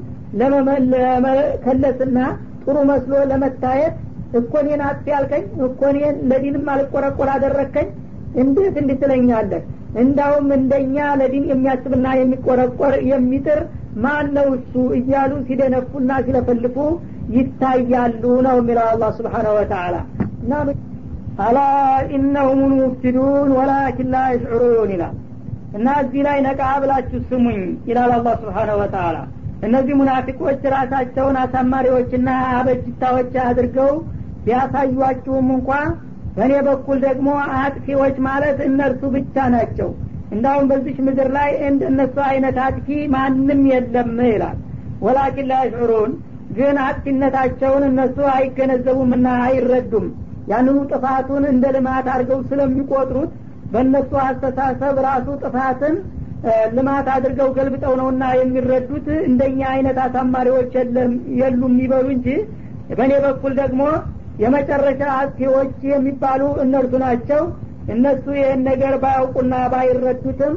ለመከለስና 0.92 2.18
ጥሩ 2.62 2.76
መስሎ 2.90 3.12
ለመታየት 3.30 3.94
እኮኔን 4.38 4.80
አጥፊ 4.88 5.06
ያልከኝ 5.14 5.44
እኮኔን 5.66 6.16
ለዲንም 6.30 6.66
አልቆረቆር 6.72 7.28
አደረግከኝ 7.34 7.88
እንዴት 8.42 8.74
እንድትለኛለህ 8.82 9.62
እንዳውም 10.02 10.48
እንደኛ 10.58 10.96
ለዲን 11.20 11.44
የሚያስብና 11.50 12.06
የሚቆረቆር 12.18 12.94
የሚጥር 13.10 13.60
ማን 14.04 14.26
ነው 14.36 14.48
እሱ? 14.56 14.74
እያሉ 14.98 15.32
ሲደነፉና 15.46 16.10
ሲለፈልፉ 16.26 16.76
ይታያሉ 17.36 18.22
ነው 18.46 18.56
የሚለው 18.60 18.86
አላህ 18.90 19.10
ስብሓነሁ 19.18 19.54
ወተላ 19.58 19.96
እና 20.42 20.52
አላ 21.40 21.58
ኢነሁም 22.14 22.60
ልሙፍሲዱን 22.70 23.50
ወላኪን 23.58 24.08
ላ 24.14 24.22
ይሽዑሩን 24.32 24.92
ይላል። 24.94 25.16
እና 25.76 25.88
እዚህ 26.02 26.20
ላይ 26.26 26.38
ነቃ 26.46 26.62
ብላችሁ 26.82 27.18
ስሙኝ 27.28 27.58
ይላል 27.88 28.12
አላህ 28.16 28.34
ስብሓነሁ 28.42 28.76
ወተላ 28.82 29.16
እነዚህ 29.62 29.94
ሙናፊቆች 30.00 30.60
ራሳቸውን 30.74 31.36
አሳማሪዎችና 31.42 32.28
አበጅታዎች 32.52 33.32
አድርገው 33.46 33.92
ቢያሳዩአችሁም 34.44 35.48
እንኳ 35.56 35.70
በእኔ 36.36 36.54
በኩል 36.66 36.98
ደግሞ 37.06 37.28
አጥፊዎች 37.60 38.16
ማለት 38.26 38.58
እነርሱ 38.66 39.02
ብቻ 39.14 39.46
ናቸው። 39.54 39.88
እንዳሁም 40.32 40.66
በዚች 40.70 40.98
ምድር 41.06 41.28
ላይ 41.36 41.50
እንደ 41.68 41.82
እነሱ 41.92 42.16
አይነት 42.26 42.56
አጥፊ 42.64 42.86
ማንም 43.14 43.62
የለም 43.70 44.16
ይላል። 44.28 44.58
ወላኪን 45.04 45.48
ላያሽዑሩን 45.50 46.12
ግን 46.56 46.76
አጥፊነታቸውን 46.84 47.84
እነሱ 47.88 48.18
አይገነዘቡምና 48.34 49.26
አይረዱም። 49.46 50.06
ያንኑ 50.50 50.76
ጥፋቱን 50.92 51.44
እንደ 51.50 51.64
ልማት 51.76 52.06
አድርገው 52.12 52.40
ስለሚቆጥሩት 52.50 53.32
በእነሱ 53.72 54.12
አስተሳሰብ 54.26 54.96
ራሱ 55.06 55.26
ጥፋትን 55.42 55.96
ልማት 56.76 57.06
አድርገው 57.14 57.48
ገልብጠው 57.56 57.94
ነውና 58.00 58.24
የሚረዱት 58.38 59.06
እንደኛ 59.26 59.60
አይነት 59.72 59.98
አሳማሪዎች 60.04 60.72
የሉም 61.40 61.74
ይበሉ 61.82 62.06
እንጂ 62.16 62.28
በእኔ 62.90 63.12
በኩል 63.24 63.52
ደግሞ 63.60 63.82
የመጨረሻ 64.42 65.02
አጥፊዎች 65.16 65.76
የሚባሉ 65.92 66.42
እነርሱ 66.64 66.92
ናቸው። 67.04 67.42
እነሱ 67.94 68.24
ይህን 68.38 68.60
ነገር 68.68 68.94
ባያውቁና 69.02 69.54
ባይረዱትም 69.72 70.54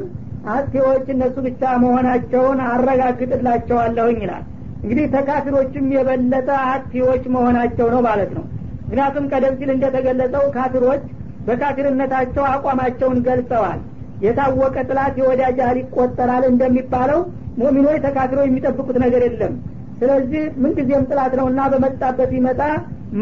አጥፊዎች 0.52 1.06
እነሱ 1.14 1.36
ብቻ 1.46 1.62
መሆናቸውን 1.82 2.58
አረጋግጥላቸዋለሁኝ 2.70 4.18
ይላል 4.24 4.44
እንግዲህ 4.82 5.04
ተካፊሮችም 5.12 5.86
የበለጠ 5.94 6.48
አጥፊዎች 6.70 7.24
መሆናቸው 7.34 7.86
ነው 7.94 8.00
ማለት 8.08 8.30
ነው። 8.36 8.44
ምክንያቱም 8.84 9.28
ቀደም 9.32 9.54
ሲል 9.58 9.70
እንደተገለጸው 9.74 10.44
ካፊሮች 10.56 11.02
በካፊርነታቸው 11.46 12.44
አቋማቸውን 12.50 13.18
ገልጸዋል። 13.26 13.80
የታወቀ 14.24 14.76
ጥላት 14.88 15.14
የወዳጅ 15.20 15.56
ያህል 15.62 15.78
ይቆጠራል 15.80 16.44
እንደሚባለው 16.50 17.20
ሙሚኖች 17.60 17.98
ተካፊሮች 18.04 18.48
የሚጠብቁት 18.50 18.96
ነገር 19.04 19.22
የለም። 19.26 19.54
ስለዚህ 20.00 20.42
ምንጊዜም 20.62 21.06
ጥላት 21.10 21.32
ነውና 21.40 21.60
በመጣበት 21.72 22.30
ይመጣ 22.38 22.60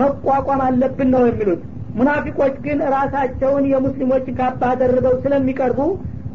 መቋቋም 0.00 0.60
አለብን 0.66 1.08
ነው 1.14 1.22
የሚሉት። 1.28 1.62
ሙናፊቆች 1.96 2.54
ግን 2.64 2.78
ራሳቸውን 2.94 3.64
የሙስሊሞች 3.70 4.26
ካባ 4.38 4.62
ደርበው 4.80 5.14
ስለሚቀርቡ 5.24 5.80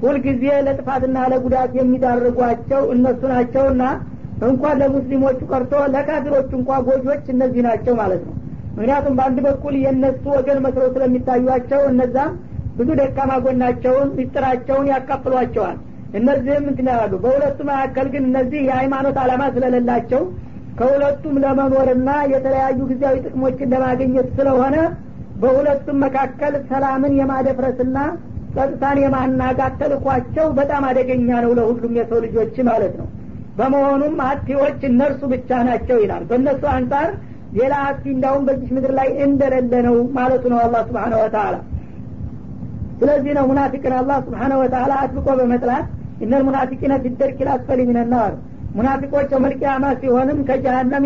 ሁልጊዜ 0.01 0.43
ለጥፋትና 0.65 1.17
ለጉዳት 1.31 1.71
የሚዳርጓቸው 1.79 2.81
እነሱ 2.95 3.21
ናቸውና 3.33 3.83
እንኳን 4.45 4.79
ለሙስሊሞቹ 4.81 5.39
ቀርቶ 5.51 5.73
ለካፊሮቹ 5.93 6.49
እንኳ 6.59 6.79
ጎጆች 6.87 7.25
እነዚህ 7.33 7.61
ናቸው 7.67 7.93
ማለት 8.01 8.23
ነው። 8.27 8.33
ምክንያቱም 8.77 9.13
በአንድ 9.17 9.37
በኩል 9.45 9.73
የእነሱ 9.81 10.23
ወገን 10.35 10.57
መስለው 10.65 10.87
ስለሚታዩቸው 10.95 11.81
እነዛም 11.91 12.31
ብዙ 12.77 12.89
ደካማ 12.99 13.31
ጎናቸውን 13.43 14.09
ምስጢራቸውን 14.17 14.89
ያካፍሏቸዋል 14.91 15.77
እነዚህም 16.19 16.65
እንትን 16.71 16.87
በሁለቱ 17.23 17.59
መካከል 17.69 18.07
ግን 18.13 18.23
እነዚህ 18.29 18.59
የሃይማኖት 18.67 19.17
አላማ 19.23 19.43
ስለሌላቸው 19.55 20.21
ከሁለቱም 20.79 21.35
ለመኖርና 21.43 22.09
የተለያዩ 22.33 22.79
ጊዜያዊ 22.89 23.17
ጥቅሞችን 23.25 23.71
ለማግኘት 23.73 24.29
ስለሆነ 24.37 24.77
በሁለቱም 25.41 25.97
መካከል 26.05 26.53
ሰላምን 26.69 27.13
የማደፍረስና 27.19 27.97
ጸጥታን 28.55 28.97
የማናጋት 29.03 29.73
ተልኳቸው 29.81 30.47
በጣም 30.59 30.83
አደገኛ 30.89 31.29
ነው 31.45 31.51
ለሁሉም 31.59 31.93
የሰው 31.99 32.19
ልጆች 32.25 32.55
ማለት 32.69 32.93
ነው 32.99 33.07
በመሆኑም 33.55 34.15
አጥፊዎች 34.25 34.79
እነርሱ 34.89 35.21
ብቻ 35.33 35.59
ናቸው 35.67 35.97
ይላል። 36.03 36.23
በእነሱ 36.29 36.63
አንጻር 36.73 37.09
ሌላ 37.57 37.73
አጥፊ 37.87 38.05
እንዳሁም 38.13 38.43
በዚች 38.47 38.71
ምድር 38.75 38.91
ላይ 38.97 39.09
እንደሌለ 39.25 39.73
ነው 39.87 39.95
ማለቱ 40.15 40.43
ነው 40.53 40.59
አላህ 40.63 40.81
ስብሓነ 40.89 41.13
ወተላ 41.21 41.55
ስለዚህ 42.99 43.31
ነው 43.37 43.45
ሙናፊቅን 43.49 43.93
አላህ 43.99 44.17
ስብሓነ 44.25 44.53
ወተላ 44.61 44.91
አጥብቆ 45.03 45.27
በመጥላት 45.39 45.85
እነል 46.23 46.43
ሙናፊቂነ 46.47 46.93
ፊደርክ 47.03 47.39
ላስፈሊ 47.47 47.79
ሚነናር 47.89 48.33
ሙናፊቆች 48.75 49.29
የመልቅያማ 49.33 49.85
ሲሆንም 49.99 50.39
ከጀሀነም 50.47 51.03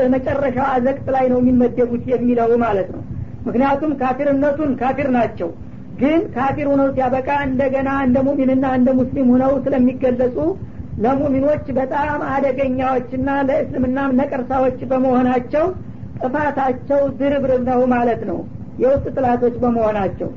የመጨረሻው 0.00 0.66
አዘቅት 0.72 1.06
ላይ 1.14 1.24
ነው 1.32 1.38
የሚመደቡት 1.42 2.04
የሚለው 2.12 2.50
ማለት 2.64 2.88
ነው። 2.94 3.02
ምክንያቱም 3.46 3.90
ካፊርነቱን 4.00 4.70
ካፊር 4.80 5.08
ናቸው። 5.16 5.48
ግን 6.00 6.20
ካፊር 6.36 6.66
ሁነው 6.70 6.88
ሲያበቃ 6.94 7.28
እንደገና 7.48 7.90
እንደ 8.06 8.18
ሙሚንና 8.28 8.66
እንደ 8.78 8.90
ሙስሊም 9.00 9.28
ሁነው 9.34 9.52
ስለሚገለጹ 9.66 10.36
ለሙሚኖች 11.02 11.66
በጣም 11.78 12.20
አደገኛዎችና 12.32 13.28
ለእስልምናም 13.48 14.16
ነቀርሳዎች 14.20 14.78
በመሆናቸው 14.90 15.64
ጥፋታቸው 16.20 17.00
ድርብርብ 17.18 17.62
ነው 17.70 17.80
ማለት 17.94 18.20
ነው። 18.28 18.38
የውስጥ 18.78 19.06
ጥላቶች 19.16 19.56
በመሆናቸው። 19.62 20.28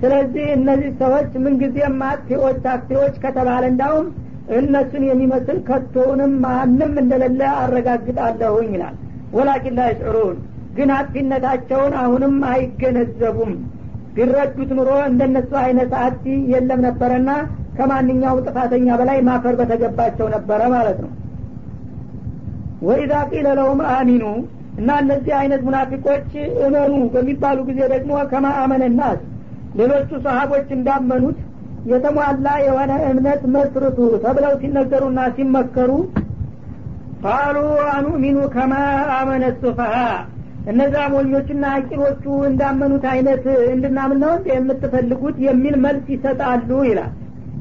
ስለዚህ 0.00 0.46
እነዚህ 0.54 0.90
ሰዎች 0.98 1.30
ምንጊዜም 1.44 2.00
አጥፊዎች 2.08 2.64
አጥፊዎች 2.72 3.14
ከተባለ 3.22 3.62
እንዳውም 3.70 4.08
እነሱን 4.56 5.04
የሚመስል 5.06 5.58
ከቶውንም 5.68 6.32
ማንም 6.42 6.92
እንደሌለ 7.02 7.40
አረጋግጣለሁኝ 7.60 8.68
ይላል። 8.74 8.96
ወላኪን 9.32 9.76
ላ 9.78 9.86
ግን 10.76 10.90
አጥፊነታቸውን 10.96 11.94
አሁንም 12.00 12.34
አይገነዘቡም። 12.50 13.52
ቢረዱት 14.14 14.70
ኑሮ 14.78 14.90
እንደነሱ 15.08 15.50
አይነት 15.62 15.92
አጥፊ 16.02 16.24
የለም 16.52 16.80
ነበረና 16.80 17.30
ከማንኛውም 17.76 18.42
ጥፋተኛ 18.46 18.88
በላይ 19.00 19.18
ማፈር 19.28 19.54
በተገባቸው 19.60 20.26
ነበረ 20.34 20.60
ማለት 20.74 20.98
ነው። 21.04 21.12
ወኢዛ 22.86 23.12
ቂለ 23.30 23.46
ለሁም 23.58 23.80
አሚኑ 23.92 24.24
እና 24.80 24.90
እነዚህ 25.02 25.32
አይነት 25.38 25.60
ሙናፊቆች 25.66 26.30
እመኑ 26.66 26.94
በሚባሉ 27.12 27.58
ጊዜ 27.68 27.80
ደግሞ 27.94 28.12
ከማ 28.32 28.46
አመነ 28.62 28.84
ናስ 28.98 29.20
ሌሎቹ 29.78 30.10
ሰሀቦች 30.26 30.68
እንዳመኑት 30.76 31.38
የተሟላ 31.90 32.46
የሆነ 32.66 32.92
እምነት 33.08 33.42
መስርቱ 33.54 33.98
ተብለው 34.24 34.54
ሲነገሩና 34.62 35.20
ሲመከሩ 35.36 35.90
ቃሉ 37.24 37.58
አኑሚኑ 37.92 38.38
ከማ 38.54 38.72
አመነ 39.16 39.44
ሱፈሃ 39.60 39.94
እነዛ 40.70 40.94
ሞኞችና 41.12 41.64
አቂሎቹ 41.76 42.24
እንዳመኑት 42.48 43.04
አይነት 43.12 43.44
እንድናምን 43.74 44.18
ነው 44.24 44.32
የምትፈልጉት? 44.50 45.36
የሚል 45.46 45.74
መልስ 45.84 46.06
ይሰጣሉ 46.14 46.70
ይላል 46.88 47.12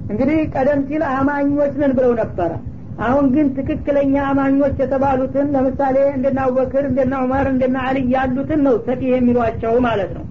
እንግዲህ 0.09 0.39
ቀደም 0.53 0.79
ሲል 0.88 1.03
አማኞች 1.13 1.74
ነን 1.81 1.93
ብለው 1.97 2.13
ነበረ። 2.19 2.51
አሁን 3.05 3.25
ግን 3.33 3.47
ትክክለኛ 3.55 4.15
አማኞች 4.29 4.75
የተባሉትን 4.81 5.47
ለምሳሌ 5.55 5.97
እንደና 6.13 6.39
አቡበክር 6.45 6.83
እንደና 6.89 7.13
ዑመር 7.24 7.47
እንደና 7.53 7.77
አልይ 7.88 8.05
ያሉትን 8.15 8.62
ነው 8.67 8.75
ሰፊህ 8.85 9.09
የሚሏቸው 9.13 9.74
ማለት 9.88 10.12
ነው። 10.17 10.25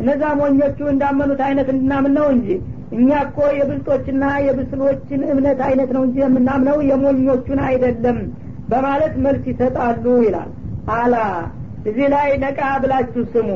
እነዛ 0.00 0.22
ሞኞቹ 0.40 0.78
እንዳመኑት 0.92 1.40
አይነት 1.46 1.68
እንድናምን 1.72 2.12
ነው 2.18 2.26
እንጂ 2.34 2.48
እኛ 2.92 3.08
እኮ 3.24 3.38
የብልጦችና 3.56 4.24
የብስሎችን 4.46 5.22
እምነት 5.32 5.60
አይነት 5.68 5.90
ነው 5.96 6.02
እንጂ 6.06 6.16
የምናምነው 6.24 6.78
የሞኞቹን 6.90 7.60
አይደለም 7.66 8.18
በማለት 8.68 9.14
መልስ 9.24 9.44
ይሰጣሉ 9.50 10.04
ይላል። 10.26 10.50
አላ 10.94 11.16
እዚህ 11.88 12.06
ላይ 12.14 12.28
ነቃ 12.44 12.60
ብላችሁ 12.82 13.22
ስሙ። 13.34 13.50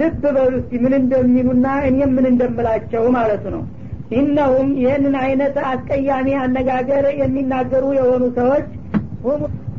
ልብ 0.00 0.22
በሉ 0.34 0.52
ምን 0.82 0.94
እንደሚሉና 1.00 1.66
እኔም 1.88 2.10
ምን 2.16 2.26
እንደምላቸው 2.32 3.04
ማለቱ 3.16 3.44
ነው 3.54 3.62
ኢነሁም 4.10 4.68
ይህንን 4.80 5.14
አይነት 5.22 5.56
አስቀያሚ 5.70 6.28
አነጋገር 6.40 7.04
የሚናገሩ 7.20 7.84
የሆኑ 7.98 8.24
ሰዎች 8.38 8.66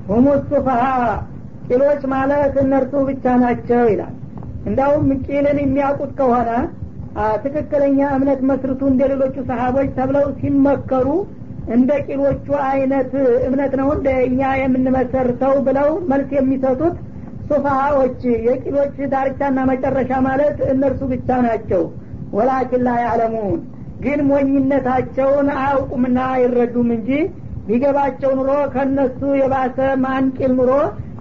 ሁሙ 0.10 0.28
ሱፋሃ 0.50 0.84
ቂሎች 1.68 2.02
ማለት 2.14 2.56
እነርሱ 2.64 2.94
ብቻ 3.10 3.34
ናቸው 3.44 3.84
ይላል። 3.92 4.16
እንዳውም 4.66 5.10
ቂልን 5.26 5.58
የሚያውቁት 5.62 6.12
ከሆነ 6.20 6.50
ትክክለኛ 7.44 8.00
እምነት 8.18 8.42
መስርቱ 8.50 8.82
እንደ 8.92 9.02
ሌሎቹ 9.12 9.36
ሰሀቦች 9.50 9.90
ተብለው 9.98 10.28
ሲመከሩ 10.40 11.08
እንደ 11.76 11.92
ቂሎቹ 12.08 12.48
አይነት 12.70 13.12
እምነት 13.48 13.74
ነው 13.80 13.90
እንደ 13.96 14.10
እኛ 14.28 14.42
የምንመሰርተው 14.62 15.54
ብለው 15.68 15.90
መልስ 16.12 16.30
የሚሰጡት 16.38 16.96
ሱፋሃዎች 17.50 18.20
የቂሎች 18.48 18.96
ዳርቻና 19.14 19.60
መጨረሻ 19.72 20.12
ማለት 20.28 20.58
እነርሱ 20.74 21.02
ብቻ 21.14 21.40
ናቸው። 21.48 21.84
ወላኪን 22.34 22.84
ላ 22.88 22.91
ያዕለሙን 23.04 23.60
ግን 24.04 24.20
ሞኝነታቸውን 24.30 25.48
አያውቁምና 25.58 26.20
አይረዱም 26.34 26.90
እንጂ 26.96 27.10
ቢገባቸው 27.68 28.32
ኑሮ 28.40 28.52
ከነሱ 28.74 29.20
የባሰ 29.40 29.78
ማን 30.04 30.26
ቂል 30.38 30.54
ኑሮ 30.60 30.72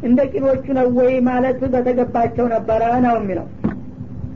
እንደ 0.09 0.21
ቂሎቹ 0.33 0.65
ነው 0.79 0.87
ወይ 0.99 1.15
ማለት 1.27 1.61
በተገባቸው 1.73 2.47
ነበረ 2.55 2.83
ነው 3.07 3.17
የሚለው። 3.19 3.47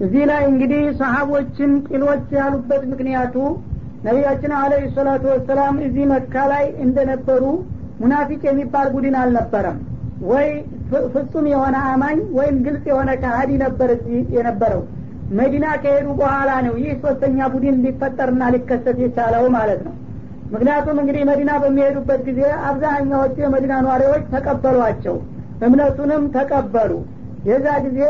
እዚህ 0.05 0.23
ላይ 0.31 0.43
እንግዲህ 0.51 0.83
ሰሀቦችን 1.01 1.73
ቂሎች 1.89 2.27
ያሉበት 2.39 2.83
ምክንያቱ 2.93 3.35
ነቢያችን 4.07 4.53
አለ 4.61 4.73
ሰላቱ 4.97 5.25
ወሰላም 5.33 5.77
እዚህ 5.87 6.05
መካ 6.11 6.35
ላይ 6.53 6.65
እንደነበሩ 6.87 7.43
ሙናፊቅ 8.01 8.41
የሚባል 8.49 8.89
ቡድን 8.95 9.17
አልነበረም። 9.21 9.79
ወይ 10.31 10.49
ፍጹም 11.15 11.47
የሆነ 11.53 11.77
አማኝ 11.93 12.19
ወይም 12.39 12.57
ግልጽ 12.67 12.85
የሆነ 12.91 13.11
ካሀዲ 13.23 13.51
ነበር 13.65 13.89
እዚህ 13.97 14.21
የነበረው 14.37 14.83
መዲና 15.33 15.67
ከሄዱ 15.83 16.09
በኋላ 16.19 16.51
ነው 16.67 16.75
ይህ 16.81 16.93
ሶስተኛ 17.05 17.47
ቡድን 17.53 17.77
ሊፈጠርና 17.85 18.43
ሊከሰት 18.55 18.99
የቻለው 19.03 19.45
ማለት 19.57 19.81
ነው። 19.87 19.95
ምክንያቱም 20.53 20.97
እንግዲህ 21.03 21.23
መዲና 21.31 21.51
በሚሄዱበት 21.63 22.21
ጊዜ 22.29 22.41
አብዛኛዎቹ 22.69 23.37
የመዲና 23.45 23.75
ኗሪዎች 23.87 24.25
ተቀበሏቸው 24.35 25.17
እምነቱንም 25.67 26.25
ተቀበሉ። 26.37 26.93
የዛ 27.49 27.67
ጊዜ 27.87 28.01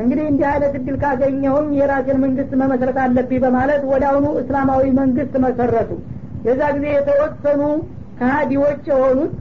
እንግዲህ 0.00 0.24
እንዲህ 0.30 0.46
አይነት 0.50 0.74
እድል 0.78 0.96
ካገኘሁም 1.02 1.66
የራሴን 1.78 2.18
መንግስት 2.24 2.52
መመስረት 2.60 2.98
አለብኝ 3.02 3.40
በማለት 3.44 3.82
ወደ 3.90 4.04
አሁኑ 4.10 4.26
እስላማዊ 4.42 4.84
መንግስት 5.00 5.34
መሰረቱ። 5.44 5.90
የዛ 6.46 6.60
ጊዜ 6.76 6.86
የተወሰኑ 6.94 7.62
ከሀዲዎች 8.20 8.82
የሆኑት 8.90 9.34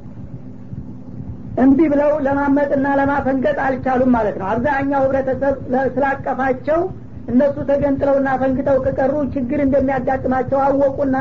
እምቢ 1.63 1.79
ብለው 1.93 2.11
ለማመጥና 2.25 2.87
ለማፈንገጥ 2.99 3.57
አልቻሉም 3.65 4.11
ማለት 4.15 4.35
ነው። 4.41 4.47
አብዛኛው 4.51 5.01
ህብረተሰብ 5.05 5.55
ስላቀፋቸው 5.95 6.79
እነሱ 7.27 7.55
ተገንጥለውና 7.69 8.29
ፈንግጠው 8.41 8.77
ከቀሩ 8.85 9.13
ችግር 9.35 9.59
እንደሚያጋጥማቸው 9.65 10.59
አወቁና 10.65 11.17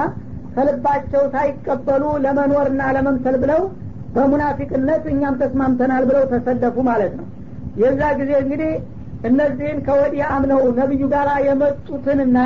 ከልባቸው 0.55 1.23
ሳይቀበሉ 1.35 2.05
ለመኖርና 2.25 2.83
ለመምሰል 2.97 3.37
ብለው 3.43 3.61
በሙናፊቅነት 4.15 5.05
እኛም 5.13 5.35
ተስማምተናል 5.43 6.05
ብለው 6.09 6.25
ተሰለፉ 6.33 6.77
ማለት 6.89 7.13
ነው። 7.19 7.27
የዛ 7.83 8.03
ጊዜ 8.21 8.33
እንግዲህ 8.43 8.73
እነዚህን 9.29 9.79
ከወዲህ 9.87 10.23
አምነው 10.35 10.63
ነቢዩ 10.79 11.03
ጋር 11.13 11.29
የመጡትንና 11.47 12.39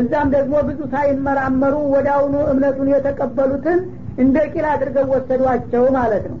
እዛም 0.00 0.28
ደግሞ 0.34 0.54
ብዙ 0.68 0.80
ሳይመራመሩ 0.92 1.74
አሁኑ 2.12 2.34
እምነቱን 2.52 2.90
የተቀበሉትን 2.92 3.78
እንደ 4.22 4.38
ቂል 4.52 4.66
አድርገው 4.72 5.06
ወሰዷቸው 5.14 5.84
ማለት 5.96 6.24
ነው። 6.30 6.38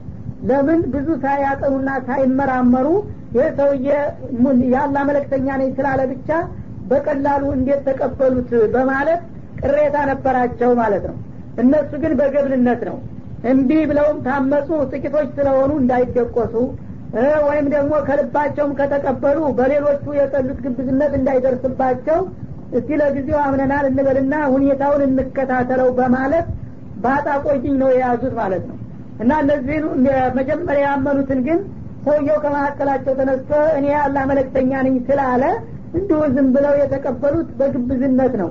ለምን? 0.48 0.80
ብዙ 0.92 1.08
ሳያጠኑና 1.24 1.90
ሳይመራመሩ 2.06 2.86
ይህ 3.30 3.48
ሰውዬ 3.58 3.88
ያላ 4.72 4.96
መለክተኛ 5.08 5.46
ነኝ 5.60 5.70
ስላለ 5.76 6.00
ብቻ 6.12 6.28
በቀላሉ 6.90 7.42
እንዴት 7.56 7.80
ተቀበሉት 7.88 8.50
በማለት 8.74 9.20
ቅሬታ 9.60 9.96
ነበራቸው 10.10 10.70
ማለት 10.80 11.04
ነው። 11.10 11.16
እነሱ 11.62 11.90
ግን 12.02 12.12
በገብልነት 12.20 12.80
ነው። 12.88 12.96
እምቢ 13.50 13.70
ብለውም 13.90 14.18
ታመፁ 14.26 14.68
ጥቂቶች 14.92 15.28
ስለሆኑ 15.36 15.70
እንዳይደቆሱ 15.80 16.54
ወይም 17.46 17.66
ደግሞ 17.74 17.92
ከልባቸውም 18.08 18.72
ከተቀበሉ 18.80 19.38
በሌሎቹ 19.58 20.04
የጠሉት 20.18 20.58
ግብዝነት 20.64 21.12
እንዳይደርስባቸው 21.18 22.18
እስቲ 22.72 22.98
ለጊዜው 23.00 23.38
አምነናል 23.44 23.84
እንበልና 23.88 24.34
ሁኔታውን 24.52 25.02
እንከታተለው 25.06 25.88
በማለት 25.96 26.46
ባጣ 27.04 27.26
ነው 27.80 27.90
የያዙት 27.94 28.34
ማለት 28.40 28.64
ነው። 28.70 28.76
እና 29.22 29.32
እነዚህን 29.44 29.86
መጀመሪያ 30.38 30.84
ያመኑትን 30.86 31.40
ግን 31.46 31.58
ሰውየው 32.04 32.38
ከመካከላቸው 32.44 33.14
ተነስቶ 33.18 33.50
እኔ 33.78 33.86
ያላ 33.94 34.18
መለክተኛ 34.30 34.72
ነኝ 34.86 34.96
ስላለ 35.08 35.42
እንዲሁ 35.98 36.18
ዝም 36.34 36.48
ብለው 36.54 36.74
የተቀበሉት 36.80 37.48
በግብዝነት 37.58 38.34
ነው 38.42 38.50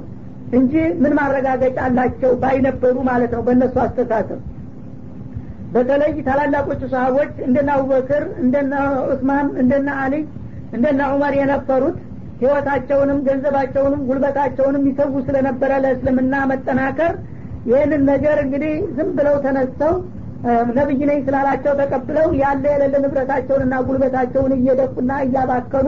እንጂ 0.58 0.74
ምን 1.02 1.14
ማረጋገጫ 1.20 1.78
አላቸው 1.88 2.32
ባይነበሩ 2.42 2.96
ማለት 3.10 3.32
ነው 3.36 3.42
በእነሱ 3.48 3.76
አስተሳሰብ። 3.84 4.40
በተለይ 5.74 6.14
ታላላቆቹ 6.28 6.82
ሰሀቦች 6.94 7.34
እንደነ 7.48 7.70
አቡበክር 7.76 8.24
እንደነ 8.44 8.74
ዑስማን 9.06 9.48
እንደነ 9.62 9.90
አልይ 10.04 10.24
እንደነ 10.76 11.02
ዑመር 11.12 11.34
የነበሩት 11.40 11.98
ህይወታቸውንም 12.42 13.20
ገንዘባቸውንም 13.28 14.02
ጉልበታቸውንም 14.10 14.84
ይሰዉ 14.90 15.14
ስለነበረ 15.28 15.72
ለእስልምና 15.84 16.36
መጠናከር 16.52 17.14
ይህንን 17.70 18.04
ነገር 18.12 18.38
እንግዲህ 18.44 18.74
ዝም 18.98 19.10
ብለው 19.18 19.36
ተነስተው 19.46 19.94
ነብይ 20.76 21.02
ነኝ 21.10 21.20
ስላላቸው 21.26 21.74
ተቀብለው 21.80 22.28
ያለ 22.42 22.64
የሌለ 22.74 22.96
ንብረታቸውንና 23.04 23.76
ጉልበታቸውን 23.88 24.54
እየደቁና 24.58 25.12
እያባከኑ 25.26 25.88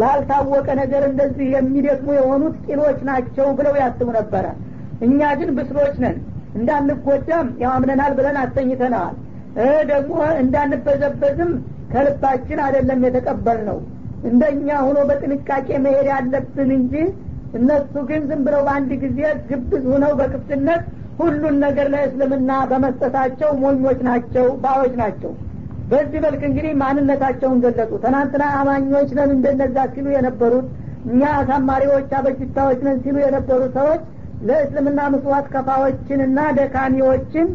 ላልታወቀ 0.00 0.68
ነገር 0.80 1.02
እንደዚህ 1.10 1.46
የሚደክሙ 1.54 2.08
የሆኑት 2.16 2.56
ቂሎች 2.66 2.98
ናቸው 3.08 3.46
ብለው 3.58 3.76
ያስቡ 3.82 4.08
ነበረ። 4.18 4.46
እኛ 5.06 5.20
ግን 5.40 5.50
ብስሎች 5.58 5.94
ነን። 6.02 6.16
እንዳንጎዳም 6.58 7.48
ያው 7.62 7.72
አምነናል 7.76 8.12
ብለን 8.18 8.36
አሰኝተነዋል። 8.42 9.16
ደግሞ 9.90 10.12
እንዳንበዘበዝም 10.42 11.50
ከልባችን 11.92 12.58
አይደለም 12.66 13.00
የተቀበል 13.06 13.60
ነው 13.68 13.78
እንደኛ 14.28 14.68
ሆኖ 14.84 14.98
በጥንቃቄ 15.08 15.68
መሄድ 15.84 16.06
ያለብን 16.12 16.70
እንጂ 16.78 16.94
እነሱ 17.58 17.94
ግን 18.08 18.22
ዝም 18.30 18.40
ብለው 18.46 18.62
በአንድ 18.66 18.90
ጊዜ 19.04 19.18
ግብዝ 19.50 19.84
ሁነው 19.92 20.12
በክፍትነት 20.18 20.82
ሁሉን 21.18 21.56
ነገር 21.64 21.86
ለእስልምና 21.92 22.50
በመስጠታቸው 22.70 23.50
ሞኞች 23.62 24.00
ናቸው 24.08 24.46
ባዎች 24.64 24.92
ናቸው። 25.00 25.32
በዚህ 25.90 26.18
መልክ 26.24 26.42
እንግዲህ 26.48 26.72
ማንነታቸውን 26.80 27.60
ገለጹ 27.64 27.90
ትናንትና 28.02 28.44
አማኞች 28.58 29.10
ነን 29.18 29.30
እንደነዛ 29.36 29.76
ሲሉ 29.92 30.06
የነበሩት 30.14 30.66
እኛ 31.08 31.22
አሳማሪዎች 31.38 32.10
አበጅታዎች 32.18 32.80
ነን 32.86 32.98
ሲሉ 33.04 33.16
የነበሩ 33.24 33.60
ሰዎች 33.76 34.02
ለእስልምና 34.48 35.00
ምስዋት 35.14 35.46
ከፋዎችንና 35.54 36.40
ደካሚዎችን 36.58 37.48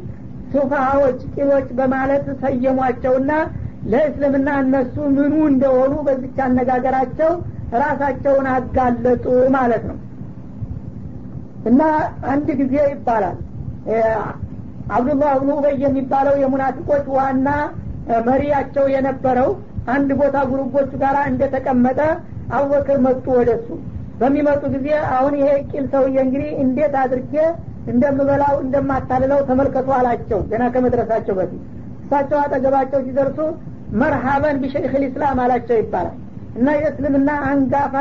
ሱፋሃዎች 0.53 1.19
ቂሎች 1.35 1.67
በማለት 1.77 2.25
ሰየሟቸውና 2.41 3.31
ለእስልምና 3.91 4.49
እነሱ 4.63 4.95
ምኑ 5.15 5.33
እንደሆኑ 5.51 5.93
በዚች 6.07 6.37
አነጋገራቸው 6.45 7.31
ራሳቸውን 7.81 8.47
አጋለጡ 8.53 9.25
ማለት 9.55 9.83
ነው። 9.89 9.97
እና 11.69 11.81
አንድ 12.31 12.47
ጊዜ 12.61 12.75
ይባላል 12.91 13.37
አብዱላህ 14.95 15.31
ብኑ 15.39 15.49
ኡበይ 15.57 15.75
የሚባለው 15.83 16.35
የሙናፊቆች 16.41 17.05
ዋና 17.15 17.49
መሪያቸው 18.27 18.85
የነበረው 18.93 19.49
አንድ 19.93 20.09
ቦታ 20.19 20.37
ጉሩቦቹ 20.49 20.91
ጋር 21.03 21.15
እንደተቀመጠ 21.31 21.99
አቡበክር 22.55 22.97
መጡ 23.05 23.25
ወደሱ። 23.39 23.67
በሚመጡ 24.19 24.63
ጊዜ 24.73 24.87
አሁን 25.15 25.33
ይሄ 25.39 25.49
ቂል 25.69 25.85
ሰውዬ 25.93 26.17
እንግዲህ 26.25 26.49
እንዴት 26.63 26.95
አድርጌ 27.03 27.33
እንደምበላው 27.91 28.55
እንደማታልለው 28.65 29.39
ተመልከቱ 29.49 29.87
አላቸው። 29.97 30.39
ገና 30.51 30.63
ከመድረሳቸው 30.75 31.35
በፊት 31.39 31.61
እሳቸው 32.03 32.37
አጠገባቸው 32.43 32.99
ሲደርሱ 33.07 33.39
መርሃበን 34.01 34.59
ቢሸይክ 34.61 34.93
ልእስላም 34.95 35.39
አላቸው 35.43 35.77
ይባላል። 35.81 36.17
እና 36.57 36.69
የእስልምና 36.77 37.29
አንጋፋ 37.49 37.95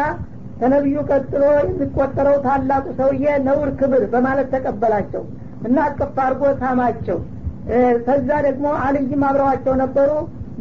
ከነቢዩ 0.61 0.99
ቀጥሎ 1.11 1.43
የሚቆጠረው 1.61 2.37
ታላቁ 2.45 2.85
ሰውዬ 2.99 3.25
ነውር 3.47 3.71
ክብር 3.81 4.03
በማለት 4.13 4.49
ተቀበላቸው 4.55 5.23
እና 5.67 5.77
አቅፍ 5.89 6.17
አድርጎ 6.25 6.45
ሳማቸው። 6.61 7.19
ከዛ 8.07 8.29
ደግሞ 8.47 8.67
አልይም 8.85 9.23
አብረዋቸው 9.27 9.75
ነበሩ። 9.83 10.11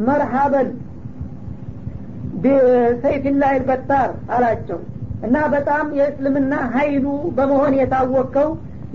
መርሃበን 0.07 0.67
ሰይፊላህ 3.03 3.53
በታር 3.67 4.11
አላቸው። 4.35 4.79
እና 5.25 5.37
በጣም 5.53 5.87
የእስልምና 5.97 6.53
ሀይሉ 6.75 7.05
በመሆን 7.37 7.73
የታወቀው 7.79 8.49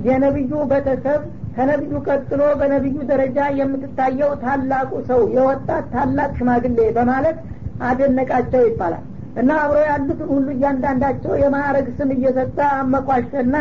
የነቢዩ 0.07 0.53
ቤተሰብ 0.73 1.21
ከነቢዩ 1.57 1.95
ቀጥሎ 2.07 2.40
በነቢዩ 2.61 2.97
ደረጃ 3.11 3.38
የምትታየው 3.59 4.33
ታላቁ 4.42 4.90
ሰው 5.11 5.21
የወጣት 5.37 5.85
ታላቅ 5.95 6.31
ሽማግሌ 6.38 6.79
በማለት 6.99 7.38
አደነቃቸው 7.83 8.62
ይባላል። 8.69 9.05
እና 9.40 9.51
አብረው 9.62 9.87
ያሉትን 9.90 10.29
ሁሉ 10.33 10.47
እያንዳንዳቸው 10.55 11.33
የማዕረግ 11.42 11.88
ስም 11.97 12.11
እየሰጠ 12.14 12.59
አመኳሸና 12.77 13.57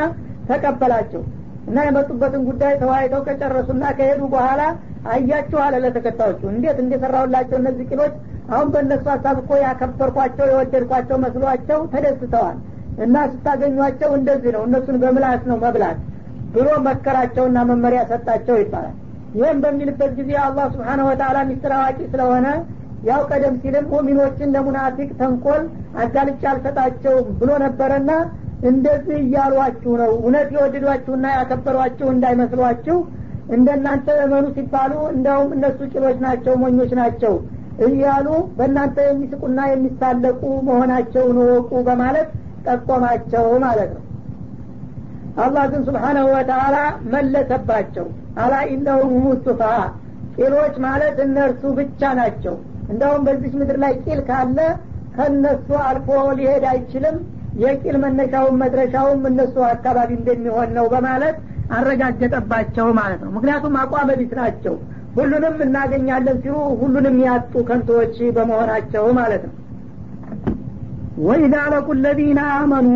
ተቀበላቸው 0.50 1.24
እና 1.68 1.78
የመጡበትን 1.86 2.44
ጉዳይ 2.50 2.74
ተወያይተው 2.82 3.22
ከጨረሱና 3.28 3.84
ከሄዱ 3.98 4.22
በኋላ 4.34 4.62
አያችሁ 5.14 5.60
አለ 5.64 5.76
ለተከታዮቹ። 5.84 6.42
እንዴት 6.52 6.78
እንደሰራሁላቸው 6.84 7.58
እነዚህ 7.62 7.86
ቂሎች 7.92 8.14
አሁን 8.50 8.68
በእነሱ 8.74 9.06
ሀሳብ 9.14 9.38
እኮ 9.42 9.52
ያከበርኳቸው 9.64 10.46
የወደድኳቸው 10.50 11.18
መስሏቸው 11.24 11.80
ተደስተዋል 11.94 12.58
እና 13.06 13.16
ስታገኟቸው 13.32 14.12
እንደዚህ 14.18 14.52
ነው 14.56 14.62
እነሱን 14.68 14.98
በምላስ 15.02 15.42
ነው 15.50 15.58
መብላት 15.64 15.98
ብሎ 16.54 16.68
መከራቸውና 16.86 17.58
መመሪያ 17.72 18.02
ሰጣቸው 18.12 18.56
ይባላል። 18.62 18.96
ይህም 19.36 19.58
በሚልበት 19.64 20.12
ጊዜ 20.20 20.32
አላህ 20.44 20.66
ስብሓነ 20.74 21.00
ወተላ 21.08 21.38
ሚስጥር 21.50 21.72
አዋቂ 21.78 22.00
ስለሆነ 22.12 22.48
ያው 23.08 23.22
ቀደም 23.30 23.56
ሲልም 23.62 23.86
ሙሚኖችን 23.94 24.54
ለሙናፊቅ 24.56 25.10
ተንኮል 25.20 25.64
አጋልጫ 26.04 26.44
አልሰጣቸውም 26.52 27.28
ብሎ 27.42 27.52
ነበረና 27.66 28.12
እንደዚህ 28.66 29.18
እያሏችሁ 29.22 29.92
ነው። 30.02 30.12
እውነት 30.18 30.50
የወደዷችሁና 30.56 31.26
ያከበሯችሁ 31.36 32.08
እንዳይመስሏችሁ። 32.14 32.98
እንደናንተ 33.56 34.08
እመኑ 34.22 34.46
ሲባሉ 34.56 34.94
እንደውም 35.12 35.50
እነሱ 35.56 35.80
ቂሎች 35.92 36.18
ናቸው 36.26 36.54
ሞኞች 36.62 36.92
ናቸው 37.00 37.34
እያሉ 37.88 38.28
በእናንተ 38.58 38.98
የሚስቁና 39.08 39.60
የሚሳለቁ 39.70 40.42
መሆናቸውን 40.68 41.38
ወቁ 41.48 41.72
በማለት 41.88 42.30
ጠቆማቸው 42.68 43.48
ማለት 43.66 43.90
ነው። 43.96 44.02
አላህ 45.44 45.64
ግን 45.72 45.82
ስብሓናሁ 45.88 46.26
ወተላ 46.36 46.76
መለሰባቸው። 47.14 48.06
አላ 48.44 48.54
ኢነሁም 48.74 49.14
ሙስቱፋ 49.26 49.62
ቂሎች 50.38 50.76
ማለት 50.86 51.18
እነርሱ 51.26 51.64
ብቻ 51.80 52.12
ናቸው። 52.20 52.56
እንደውም 52.90 53.22
በዚች 53.28 53.54
ምድር 53.60 53.78
ላይ 53.84 53.94
ቂል 54.04 54.20
ካለ 54.28 54.58
ከነሱ 55.16 55.68
አልፎ 55.86 56.08
ሊሄድ 56.40 56.64
አይችልም 56.72 57.18
የቂል 57.62 57.96
መነሻውን 58.04 58.56
መድረሻውም 58.62 59.22
እነሱ 59.30 59.56
አካባቢ 59.70 60.10
እንደሚሆን 60.18 60.70
ነው 60.78 60.86
በማለት 60.94 61.38
አረጋገጠባቸው 61.76 62.88
ማለት 63.00 63.22
ነው። 63.26 63.32
ምክንያቱም 63.36 63.76
አቋመ 63.82 64.10
ቢስ 64.20 64.34
ናቸው። 64.40 64.76
ሁሉንም 65.16 65.56
እናገኛለን 65.66 66.38
ሲሉ 66.44 66.56
ሁሉንም 66.82 67.18
ያጡ 67.26 67.54
ከንቶዎች 67.68 68.16
በመሆናቸው 68.38 69.06
ማለት 69.20 69.44
ነው። 69.48 69.54
ወኢዛ 71.26 71.56
ለቁ 71.74 71.90
ለዚነ 72.00 72.40
አመኑ 72.56 72.88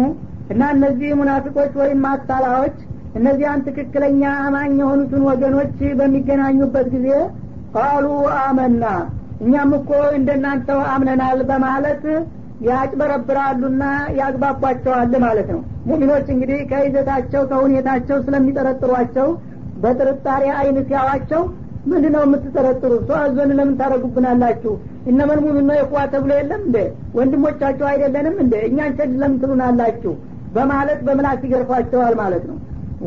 እና 0.53 0.61
እነዚህ 0.75 1.11
ሙናፊቆች 1.19 1.73
ወይም 1.81 1.99
ማታላዎች 2.05 2.77
እነዚያን 3.17 3.63
ትክክለኛ 3.67 4.23
አማኝ 4.45 4.73
የሆኑትን 4.81 5.21
ወገኖች 5.29 5.77
በሚገናኙበት 5.99 6.87
ጊዜ 6.95 7.07
ቃሉ 7.75 8.05
አመና 8.41 8.83
እኛም 9.43 9.71
እኮ 9.77 9.89
እንደናንተው 10.17 10.79
አምነናል 10.93 11.39
በማለት 11.49 12.03
ያጭበረብራሉና 12.67 13.83
ያግባቧቸዋል 14.19 15.13
ማለት 15.23 15.49
ነው። 15.53 15.61
ሙሚኖች 15.89 16.27
እንግዲህ 16.33 16.59
ከይዘታቸው 16.71 17.41
ከሁኔታቸው 17.51 18.17
ስለሚጠረጥሯቸው 18.25 19.27
በጥርጣሬ 19.83 20.43
አይን 20.59 20.77
ሲያዋቸው 20.87 21.41
ምንድ 21.85 22.05
ነው 22.15 22.23
የምትጠረጥሩ 22.25 22.93
ሰዋዞን 23.07 23.51
ለምን 23.57 23.75
ታደረጉብናላችሁ 23.79 24.73
እነመን 25.09 25.39
ሙሚኖ 25.45 25.69
የኩዋ 25.77 26.01
ተብሎ 26.13 26.31
የለም 26.39 26.61
እንደ 26.65 26.77
ወንድሞቻችሁ 27.17 27.85
አይደለንም 27.91 28.35
እንደ 28.43 28.55
እኛን 28.67 28.95
ቸድ 28.97 29.11
ለምን 29.21 29.37
ትሉናላችሁ? 29.43 30.13
በማለት 30.55 30.99
በምላስ 31.07 31.41
ይገርፏቸዋል 31.45 32.13
ማለት 32.21 32.43
ነው። 32.49 32.57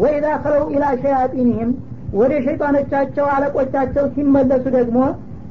ወኢዛ 0.02 0.26
ከለው 0.44 0.64
ኢላ 0.74 0.84
ሸያጢንህም 1.02 1.70
ወደ 2.14 2.32
ሸይጣኖቻቸው 2.46 3.26
አለቆቻቸው 3.34 4.04
ሲመለሱ 4.14 4.64
ደግሞ 4.78 4.98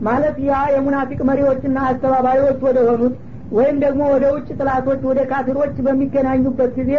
ማለት 0.02 0.38
ያ 0.48 0.60
የሙናፊቅ 0.74 1.20
መሪዎችና 1.30 1.78
አስተባባሪዎች 1.90 2.60
ወደ 2.68 2.80
ሆኑት 2.90 3.16
ወይም 3.52 3.78
ደግሞ 3.84 4.02
ወደ 4.14 4.26
ውጭ 4.36 4.48
ጥላቶች 4.60 5.02
ወደ 5.10 5.22
ካፊሮች 5.32 5.76
በሚገናኙበት 5.86 6.72
ጊዜ 6.80 6.92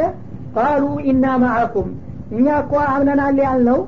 ቃሉ 0.57 0.83
ኢና 1.11 1.27
ማአኩም 1.43 1.88
እኛ 2.37 2.49
እኮ 2.62 2.75
አምነናል 2.88 3.38
ያልነው 3.45 3.79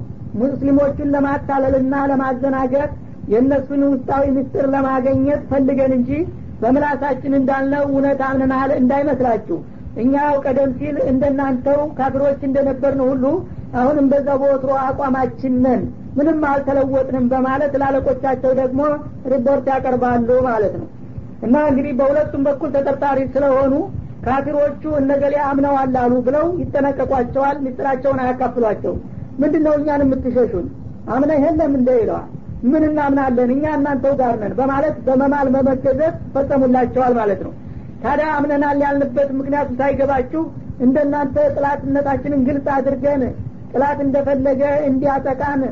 ሙስሊሞቹን 0.41 1.11
ለማታለልና 1.15 1.95
ለማዘናገት 2.11 2.93
የእነሱን 3.33 3.83
ውስጣዊ 3.91 4.25
ምስጢር 4.37 4.67
ለማገኘት 4.75 5.43
ፈልገን 5.51 5.93
እንጂ 5.99 6.11
በምላሳችን 6.63 7.33
እንዳልነው 7.39 7.85
እውነት 7.89 8.21
አምነናል 8.29 8.71
እንዳይመስላችሁ። 8.81 9.59
እኛው 10.03 10.35
ቀደም 10.45 10.71
ሲል 10.79 10.97
እንደናንተው 11.11 11.81
ካፊሮች 11.99 12.41
እንደነበርን 12.49 13.03
ሁሉ 13.09 13.25
አሁንም 13.81 14.07
በዛ 14.13 14.29
በወትሮ 14.41 14.73
አቋማችን 14.87 15.55
ነን። 15.65 15.83
ምንም 16.19 16.41
አልተለወጥንም 16.51 17.25
በማለት 17.33 17.73
ላለቆቻቸው 17.83 18.53
ደግሞ 18.61 18.81
ሪፖርት 19.33 19.67
ያቀርባሉ 19.73 20.29
ማለት 20.49 20.75
ነው 20.81 20.89
እና 21.45 21.57
እንግዲህ 21.71 21.93
በሁለቱም 21.99 22.43
በኩል 22.49 22.71
ተጠርጣሪ 22.77 23.19
ስለሆኑ 23.35 23.73
ካፊሮቹ 24.27 24.83
እነገሌ 25.01 25.35
አምነዋል 25.49 25.97
አሉ 26.03 26.15
ብለው 26.27 26.47
ይጠነቀቋቸዋል 26.61 27.57
ምስጢራቸውን 27.65 28.21
አያካፍሏቸውም። 28.23 29.01
ምንድን 29.41 29.63
ነው 29.67 29.75
እኛን 29.79 30.03
የምትሸሹን? 30.05 30.67
አምነ 31.15 31.31
የለም 31.45 31.73
እንደ 31.79 31.91
ይለዋል። 32.01 32.29
ምን 32.65 32.83
እናምናለን? 32.89 33.51
እኛ 33.55 33.65
እናንተው 33.79 34.15
ጋር 34.21 34.35
ነን 34.43 34.53
በማለት 34.61 34.97
በመማል 35.07 35.49
በመገዘት 35.55 36.15
ፈጸሙላቸዋል 36.35 37.15
ማለት 37.21 37.41
ነው። 37.47 37.53
ታዲያ 38.05 38.29
አምነናል 38.37 38.79
ያልንበት 38.85 39.29
ምክንያቱ 39.39 39.69
ሳይገባችሁ 39.81 40.43
እንደናንተ 40.85 41.37
ጥላትነታችንን 41.55 42.41
ግልጽ 42.49 42.67
አድርገን 42.77 43.23
ጥላት 43.73 43.99
እንደፈለገ 44.07 44.63
እንዲያጠቃን 44.89 45.63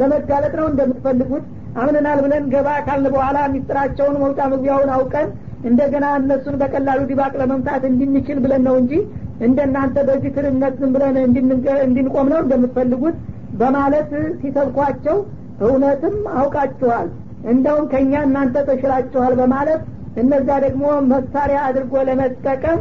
ለመጋለጥ 0.00 0.52
ነው 0.60 0.66
እንደምትፈልጉት 0.72 1.46
አምነናል 1.76 2.18
ብለን 2.24 2.44
ገባ 2.52 2.68
ካልን 2.86 3.06
በኋላ 3.14 3.38
ሚስጥራቸውን 3.52 4.16
መውጫ 4.22 4.40
መግቢያውን 4.52 4.90
አውቀን 4.96 5.28
እንደገና 5.64 6.06
እነሱን 6.18 6.54
በቀላሉ 6.60 7.00
ዲባቅ 7.10 7.32
ለመምታት 7.40 7.82
እንድንችል 7.88 8.38
ብለን 8.44 8.62
ነው 8.68 8.76
እንጂ 8.80 8.92
እንደናንተ 9.46 9.96
በዚህ 10.08 10.30
ትርነት 10.36 10.78
ብለን 10.94 11.16
እንድንቆም 11.84 12.28
ነው 12.32 12.40
እንደምትፈልጉት 12.44 13.16
በማለት 13.60 14.10
ሲሰብኳቸው 14.40 15.16
እውነትም 15.64 16.16
አውቃችኋል። 16.40 17.08
እንደውም 17.50 17.84
ከእኛ 17.92 18.14
እናንተ 18.26 18.56
ተሽላችኋል 18.68 19.34
በማለት 19.40 19.82
እነዛ 20.22 20.48
ደግሞ 20.64 20.84
መሳሪያ 21.12 21.58
አድርጎ 21.68 21.94
ለመጠቀም 22.08 22.78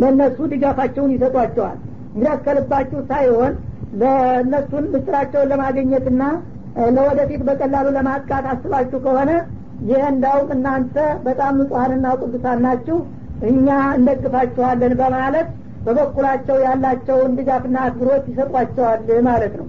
ለእነሱ 0.00 0.38
ድጋፋቸውን 0.52 1.12
ይሰጧቸዋል። 1.14 1.78
እንግዲህ 2.10 2.38
ከልባችሁ 2.46 3.00
ሳይሆን 3.10 3.52
ለእነሱን 4.00 4.84
ምስጢራቸውን 4.94 5.50
ለማግኘትና 5.52 6.22
ለወደፊት 6.96 7.42
በቀላሉ 7.48 7.86
ለማጥቃት 7.96 8.44
አስባችሁ 8.52 8.98
ከሆነ 9.04 9.30
ይህ 9.88 10.02
እንዳውም 10.12 10.48
እናንተ 10.54 10.96
በጣም 11.24 11.54
ንጹሀንና 11.60 12.06
ቅዱሳን 12.20 12.62
ናችሁ። 12.66 12.98
እኛ 13.48 13.66
እንደግፋችኋለን 13.98 14.94
በማለት 15.00 15.48
በበኩላቸው 15.84 16.56
ያላቸውን 16.64 17.34
ድጋፍና 17.38 17.76
አክብሮት 17.84 18.24
ይሰጧቸዋል 18.30 19.00
ማለት 19.28 19.54
ነው። 19.60 19.66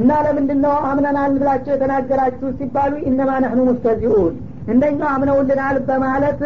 እና 0.00 0.10
ለምንድን 0.26 0.60
ነው 0.64 0.74
አምነናል 0.90 1.32
ብላቸው 1.40 1.72
የተናገራችሁ 1.74 2.50
ሲባሉ 2.58 2.92
ኢነማ 3.08 3.30
ነህኑ 3.44 3.60
ሙስተዚኡን 3.68 4.34
እንደኛው 4.66 5.08
አምነውልናል 5.14 5.76
በማለት 5.88 6.40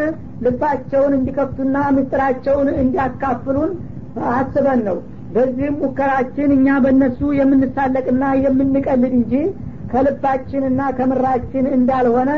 ልባቸውን 0.45 1.13
እንዲከፍቱና 1.19 1.77
ምስጢራቸውን 1.97 2.69
እንዲያካፍሉን 2.83 3.71
አስበን 4.33 4.81
ነው 4.89 4.99
በዚህም 5.37 5.75
ሙከራችን 5.83 6.51
እኛ 6.57 6.69
በእነሱ 6.85 7.21
የምንሳለቅና 7.39 8.25
የምንቀልድ 8.45 9.15
እንጂ 9.19 9.33
ከልባችንና 9.91 10.81
ከምራችን 10.99 11.67
እንዳልሆነ 11.77 12.31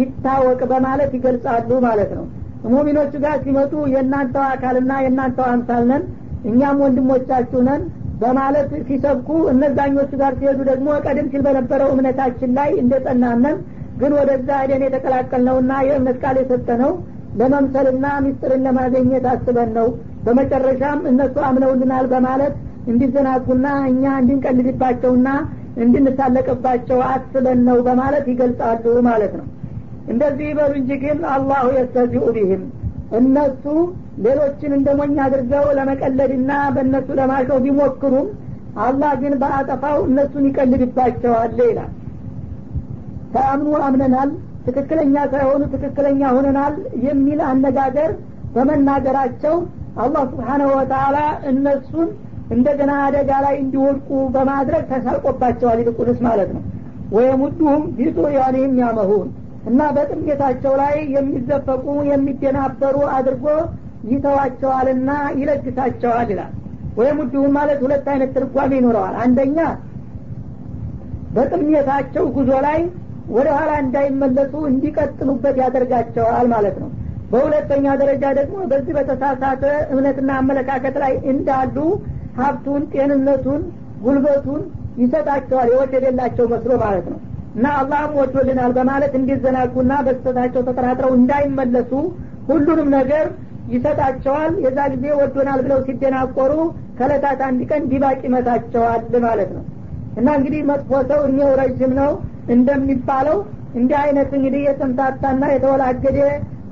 ይታወቅ 0.00 0.60
በማለት 0.72 1.12
ይገልጻሉ 1.16 1.70
ማለት 1.86 2.10
ነው። 2.18 2.24
ሙሚኖቹ 2.66 3.12
ጋር 3.24 3.36
ሲመጡ 3.44 3.72
የእናንተው 3.92 4.44
አካልና 4.48 4.92
የእናንተው 5.04 5.46
አምሳል 5.52 5.84
ነን 5.90 6.02
እኛም 6.50 6.82
ወንድሞቻችሁ 6.84 7.60
ነን 7.68 7.82
በማለት 8.20 8.70
ሲሰብኩ 8.88 9.28
እነዛኞቹ 9.52 10.10
ጋር 10.22 10.32
ሲሄዱ 10.40 10.60
ደግሞ 10.70 10.88
ቀደም 11.04 11.28
ሲል 11.32 11.42
በነበረው 11.46 11.90
እምነታችን 11.94 12.50
ላይ 12.58 12.70
እንደጸናነን 12.82 13.56
ግን 14.00 14.12
ወደዛ 14.18 14.48
ሄደን 14.62 14.84
የተቀላቀልነውና 14.86 15.72
የእምነት 15.86 16.18
ቃል 16.24 16.36
የሰጠነው 16.42 16.92
ለመምሰልና 17.40 18.06
ሚስጥርን 18.24 18.62
ለማገኘት 18.66 19.26
አስበን 19.32 19.70
ነው 19.78 19.88
በመጨረሻም 20.24 21.00
እነሱ 21.10 21.36
አምነውልናል 21.48 22.06
በማለት 22.12 22.54
እንዲዘናጉና 22.90 23.66
እኛ 23.90 24.04
እንድንቀልድባቸውና 24.20 25.28
እንድንሳለቅባቸው 25.84 26.98
አስበን 27.08 27.60
ነው 27.68 27.78
በማለት 27.86 28.24
ይገልጻሉ 28.32 28.84
ማለት 29.08 29.32
ነው። 29.40 29.46
እንደዚህ 30.12 30.46
ይበሉ 30.50 30.72
እንጂ 30.80 30.90
ግን 31.02 31.18
አላሁ 31.34 31.66
የስተዚኡ 31.76 32.24
ቢህም 32.36 32.62
እነሱ 33.18 33.64
ሌሎችን 34.24 34.72
እንደ 34.76 34.88
ሞኝ 34.98 35.16
አድርገው 35.24 35.66
ለመቀለድና 35.78 36.50
በእነሱ 36.74 37.08
ለማሸው 37.18 37.58
ቢሞክሩም 37.64 38.28
አላህ 38.84 39.12
ግን 39.22 39.32
በአጠፋው 39.40 39.98
እነሱን 40.08 40.44
ይቀልድባቸዋል 40.48 41.56
ይላል። 41.62 41.90
ተአምኑ 43.34 43.72
አምነናል 43.86 44.30
ትክክለኛ 44.66 45.16
ሳይሆኑ 45.32 45.62
ትክክለኛ 45.74 46.22
ሆነናል 46.36 46.74
የሚል 47.06 47.40
አነጋገር 47.50 48.10
በመናገራቸው 48.54 49.54
አላህ 49.96 50.22
ስብሓናሁ 50.30 50.68
ወተላ 50.76 51.16
እነሱን 51.50 52.08
እንደገና 52.50 52.92
አደጋ 53.04 53.30
ላይ 53.44 53.54
እንዲወድቁ 53.62 54.08
በማድረግ 54.34 54.82
ተሳልቆባቸዋል 54.90 55.78
ይልቁንስ 55.82 56.18
ማለት 56.26 56.50
ነው። 56.56 56.62
ወየሙዱሁም 57.12 57.82
ቢጡያኒህም 57.96 58.74
ያመሁን 58.82 59.28
እና 59.66 59.80
በጥሜታቸው 59.96 60.74
ላይ 60.80 60.94
የሚዘፈቁ 61.14 61.86
የሚደናበሩ 62.10 62.96
አድርጎ 63.16 63.46
ይተዋቸዋልና 64.10 65.10
ይለግሳቸዋል 65.40 66.28
ይላል። 66.32 66.52
ወየሙዱሁም 66.98 67.52
ማለት 67.58 67.78
ሁለት 67.84 68.06
አይነት 68.12 68.30
ትርጓሜ 68.36 68.70
ይኖረዋል። 68.78 69.16
አንደኛ 69.24 69.58
በጥሜታቸው 71.34 72.24
ጉዞ 72.36 72.52
ላይ 72.66 72.80
ወደ 73.30 73.48
ኋላ 73.56 73.72
እንዳይመለሱ 73.82 74.54
እንዲቀጥሉበት 74.70 75.56
ያደርጋቸዋል 75.62 76.46
ማለት 76.54 76.76
ነው 76.82 76.88
በሁለተኛ 77.30 77.86
ደረጃ 78.00 78.24
ደግሞ 78.38 78.56
በዚህ 78.70 78.92
በተሳሳተ 78.98 79.62
እምነትና 79.92 80.30
አመለካከት 80.40 80.96
ላይ 81.02 81.12
እንዳሉ 81.32 81.76
ሀብቱን 82.38 82.82
ጤንነቱን 82.92 83.62
ጉልበቱን 84.04 84.62
ይሰጣቸዋል 85.00 85.68
የወደደላቸው 85.72 86.46
መስሎ 86.52 86.72
ማለት 86.82 87.06
ነው። 87.12 87.18
እና 87.54 87.66
አላህም 87.78 88.12
ወዶልናል 88.18 88.72
በማለት 88.76 89.12
እንዲዘናጉና 89.18 89.92
በስተታቸው 90.06 90.62
ተጠራጥረው 90.68 91.12
እንዳይመለሱ 91.18 91.92
ሁሉንም 92.50 92.88
ነገር 92.96 93.26
ይሰጣቸዋል። 93.74 94.52
የዛ 94.64 94.78
ጊዜ 94.92 95.06
ወዶናል 95.20 95.60
ብለው 95.64 95.80
ሲደናቆሩ 95.86 96.52
ከለታት 96.98 97.40
አንድ 97.48 97.60
ቀን 97.70 97.82
ዲባቅ 97.90 98.18
ይመታቸዋል 98.28 99.02
ማለት 99.26 99.50
ነው። 99.56 99.64
እና 100.20 100.28
እንግዲህ 100.38 100.62
መጥፎ 100.70 100.90
ሰው 101.10 101.20
እኔው 101.28 101.50
ረዥም 101.60 101.92
ነው 102.00 102.12
እንደሚባለው 102.54 103.38
እንዲህ 103.74 103.98
አይነት 104.04 104.30
እንግዲህ 104.38 104.62
የተምታታና 104.68 105.44
የተወላገደ 105.52 106.18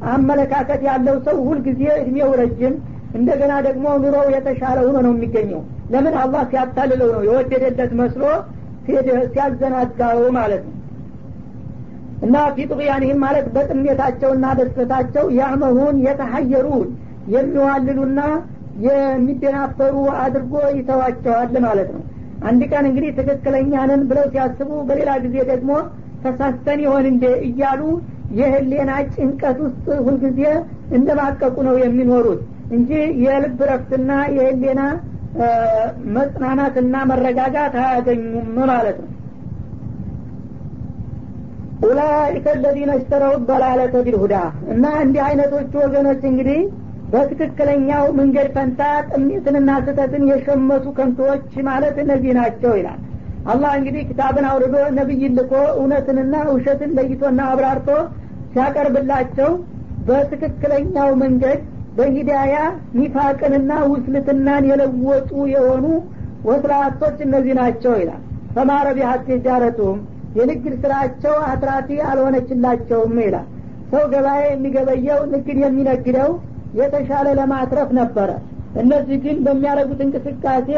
አመለካከት 0.09 0.81
ያለው 0.89 1.17
ሰው 1.27 1.37
ሁልጊዜ 1.49 1.83
እድሜው 2.01 2.31
ረጅም 2.41 2.75
እንደገና 3.15 3.53
ደግሞ 3.67 3.87
ኑሮው 4.03 4.27
የተሻለ 4.35 4.79
ሆኖ 4.87 4.97
ነው 5.07 5.13
የሚገኘው። 5.15 5.61
ለምን? 5.93 6.15
አላህ 6.23 6.43
ሲያታልለው 6.51 7.11
ነው። 7.15 7.23
የወደደለት 7.29 7.93
መስሎ 8.01 8.23
ሲያዘናጋው 9.33 10.21
ማለት 10.37 10.63
ነው። 10.67 10.75
እና 12.23 12.37
ፊጥቅያንህም 12.55 13.19
ማለት 13.25 13.47
በጥሜታቸውና 13.55 14.47
በስተታቸው 14.59 15.27
ያመሁን 15.39 15.97
የተሀየሩን 16.07 16.89
የሚዋልሉና 17.35 18.21
የሚደናበሩ 18.87 19.95
አድርጎ 20.23 20.55
ይተዋቸዋል 20.79 21.55
ማለት 21.67 21.89
ነው። 21.97 22.03
አንድ 22.49 22.63
ቀን 22.73 22.85
እንግዲህ 22.91 23.11
ትክክለኛ 23.19 23.73
ነን 23.91 24.03
ብለው 24.11 24.27
ሲያስቡ 24.33 24.71
በሌላ 24.89 25.11
ጊዜ 25.25 25.37
ደግሞ 25.51 25.71
ተሳስተን 26.23 26.81
ይሆን 26.85 27.07
እንዴ 27.13 27.25
እያሉ 27.49 27.81
የህሌና 28.37 28.91
ጭንቀት 29.15 29.59
ውስጥ 29.65 29.87
ሁልጊዜ 30.07 30.41
እንደማቀቁ 30.97 31.57
ነው 31.69 31.77
የሚኖሩት 31.83 32.41
እንጂ 32.77 32.91
የልብ 33.25 33.61
ረፍትና 33.71 34.11
የህሌና 34.37 34.81
መጽናናትና 36.17 36.95
መረጋጋት 37.11 37.75
አያገኙም 37.83 38.51
ማለት 38.71 38.99
ነው። 39.03 39.11
ኡላይከ 41.87 42.47
ለዚነ 42.63 42.91
እሽተረው 42.99 43.35
በላለተ 43.49 43.97
ቢልሁዳ 44.07 44.35
እና 44.73 44.85
እንዲህ 45.05 45.23
አይነቶቹ 45.27 45.73
ወገኖች 45.85 46.23
እንግዲህ 46.31 46.61
በትክክለኛው 47.13 48.05
መንገድ 48.19 48.49
ፈንታ 48.57 48.81
ጥሜትንና 49.11 49.71
ስህተትን 49.85 50.25
የሸመቱ 50.31 50.87
ከንቶዎች 50.99 51.53
ማለት 51.69 51.97
እነዚህ 52.03 52.33
ናቸው 52.39 52.73
ይላል። 52.79 52.99
አላህ 53.47 53.71
እንግዲህ 53.79 54.03
ክታብን 54.09 54.47
አውርዶ 54.49 54.77
ነቢይ 54.99 55.23
ልኮ 55.37 55.53
እውነትንና 55.77 56.35
ውሸትን 56.51 56.91
ለይቶና 56.99 57.41
አብራርቶ 57.53 57.89
ሲያቀርብላቸው 58.53 59.51
በትክክለኛው 60.09 61.11
መንገድ 61.23 61.61
በሂዳያ 61.97 62.57
ኒፋቅንና 62.99 63.73
ውስልትናን 63.93 64.67
የለወጡ 64.71 65.31
የሆኑ 65.53 65.85
ወስላቶች 66.49 67.17
እነዚህ 67.27 67.55
ናቸው 67.61 67.95
ይላል። 68.01 68.23
ፈማረ 68.55 68.89
ቢሀት 68.97 69.25
የንግድ 70.37 70.75
ስራቸው 70.83 71.35
አትራፊ 71.49 71.89
አልሆነችላቸውም 72.09 73.17
ይላል። 73.25 73.47
ሰው 73.93 74.03
ገበያ 74.13 74.39
የሚገበየው 74.47 75.21
ንግድ 75.33 75.59
የሚነግደው 75.63 76.31
የተሻለ 76.79 77.29
ለማትረፍ 77.39 77.91
ነበረ። 78.01 78.31
እነዚህ 78.83 79.19
ግን 79.25 79.37
በሚያደርጉት 79.45 80.01
እንቅስቃሴ 80.07 80.69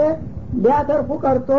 ሊያተርፉ 0.62 1.10
ቀርቶ 1.24 1.50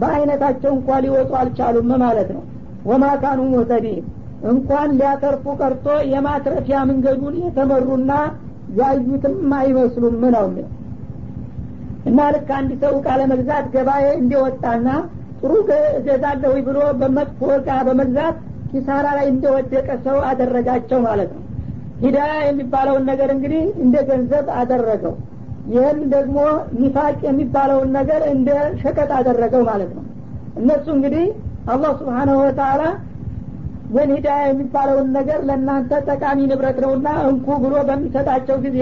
በአይነታቸው 0.00 0.70
እንኳ 0.76 0.98
ሊወጡ 1.04 1.30
አልቻሉም 1.40 1.90
ማለት 2.04 2.28
ነው። 2.36 2.42
ወማካኑ 2.90 3.40
ሙህተዲን 3.52 4.04
እንኳን 4.48 4.90
ሊያተርፉ 4.98 5.54
ቀርቶ 5.60 5.86
የማትረፊያ 6.12 6.78
መንገዱን 6.90 7.34
የተመሩና 7.44 8.12
ያዩትም 8.78 9.52
አይመስሉም 9.58 10.22
ነው 10.34 10.46
እና 12.10 12.18
ልክ 12.34 12.50
አንድ 12.58 12.70
ሰው 12.82 12.92
እቃ 12.98 13.08
ለመግዛት 13.20 13.64
ገበያ 13.74 14.06
እንዲወጣና 14.20 14.86
ጥሩ 15.40 15.52
እገዛለሁ 15.96 16.52
ብሎ 16.68 16.78
በመጥፎ 17.00 17.40
እቃ 17.58 17.76
በመግዛት 17.88 18.36
ኪሳራ 18.70 19.06
ላይ 19.18 19.26
እንደወደቀ 19.32 19.88
ሰው 20.06 20.16
አደረጋቸው 20.28 20.98
ማለት 21.06 21.30
ነው። 21.36 21.44
ሂዳያ 22.02 22.34
የሚባለውን 22.46 23.04
ነገር 23.10 23.30
እንግዲህ 23.36 23.62
እንደ 23.84 23.96
ገንዘብ 24.10 24.46
አደረገው። 24.60 25.14
ይህን 25.72 25.98
ደግሞ 26.14 26.38
ኒፋቅ 26.80 27.18
የሚባለውን 27.28 27.90
ነገር 27.98 28.22
እንደ 28.34 28.50
ሸቀጥ 28.82 29.10
አደረገው 29.18 29.62
ማለት 29.70 29.90
ነው። 29.96 30.04
እነሱ 30.56 30.86
እንግዲህ 30.96 31.26
አላህ 31.72 31.90
ስብሓናሁ 32.00 32.36
ወተላ 32.42 32.82
ይህን 33.90 34.10
ሂዳያ 34.16 34.42
የሚባለውን 34.48 35.08
ነገር 35.16 35.40
ለእናንተ 35.48 35.92
ጠቃሚ 36.08 36.38
ንብረት 36.50 36.76
ነውና 36.84 37.08
እንኩ 37.30 37.46
ብሎ 37.62 37.74
በሚሰጣቸው 37.88 38.56
ጊዜ 38.66 38.78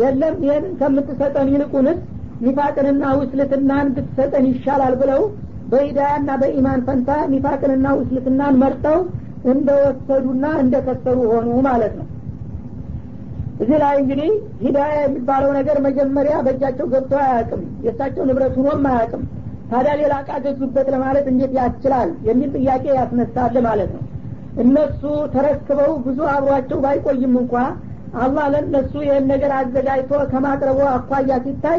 የለም 0.00 0.36
ይህን 0.44 0.64
ከምትሰጠን 0.80 1.48
ይልቁንስ 1.54 1.98
ኒፋቅንና 2.44 3.04
ውስልትናን 3.20 3.88
ብትሰጠን 3.96 4.44
ይሻላል 4.50 4.94
ብለው 5.00 5.22
በሂዳያና 5.70 6.30
በኢማን 6.42 6.80
ፈንታ 6.86 7.10
ኒፋቅንና 7.32 7.88
ውስልትናን 7.98 8.54
መርጠው 8.62 8.98
እንደወሰዱና 9.52 10.46
እንደከሰሩ 10.62 11.18
ሆኑ 11.32 11.48
ማለት 11.68 11.92
ነው። 12.00 12.06
እዚህ 13.62 13.78
ላይ 13.82 13.94
እንግዲህ 14.02 14.30
ሂዳያ 14.64 14.94
የሚባለው 15.00 15.50
ነገር 15.58 15.76
መጀመሪያ 15.86 16.34
በእጃቸው 16.46 16.86
ገብቶ 16.92 17.12
አያውቅም 17.24 17.62
የእሳቸው 17.86 18.22
ንብረት 18.28 18.54
ሁኖም 18.60 18.86
አያውቅም። 18.92 19.24
ታዲያ 19.72 19.92
ሌላ 20.00 20.14
እቃ 20.22 20.30
ገዙበት 20.44 20.86
ለማለት 20.94 21.26
እንዴት 21.32 21.52
ያስችላል? 21.58 22.08
የሚል 22.28 22.50
ጥያቄ 22.56 22.84
ያስነሳል 22.98 23.56
ማለት 23.68 23.90
ነው 23.96 24.02
እነሱ 24.62 25.02
ተረክበው 25.34 25.92
ብዙ 26.06 26.18
አብሯቸው 26.32 26.78
ባይቆይም 26.84 27.34
እንኳ 27.42 27.54
አላህ 28.22 28.44
ለእነሱ 28.54 28.92
ይህን 29.06 29.26
ነገር 29.32 29.52
አዘጋጅቶ 29.58 30.12
ከማቅረቡ 30.30 30.78
አኳያ 30.94 31.34
ሲታይ 31.44 31.78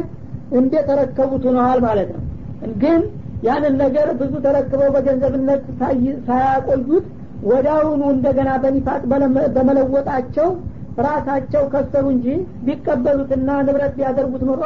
እንደ 0.60 0.74
ተረከቡት 0.88 1.44
ሆነዋል 1.50 1.80
ማለት 1.88 2.10
ነው። 2.16 2.22
ግን 2.82 3.02
ያንን 3.48 3.76
ነገር 3.84 4.08
ብዙ 4.20 4.34
ተረክበው 4.46 4.90
በገንዘብነት 4.96 5.64
ሳያቆዩት 6.28 7.06
ወዳውኑ 7.50 8.02
እንደገና 8.16 8.50
በኒፋቅ 8.64 9.02
በመለወጣቸው 9.56 10.50
ራሳቸው 11.06 11.64
ከሰሩ 11.74 12.06
እንጂ 12.16 12.28
ቢቀበሉትና 12.66 13.50
ንብረት 13.68 13.94
ቢያደርጉት 13.98 14.44
ኑሮ 14.50 14.64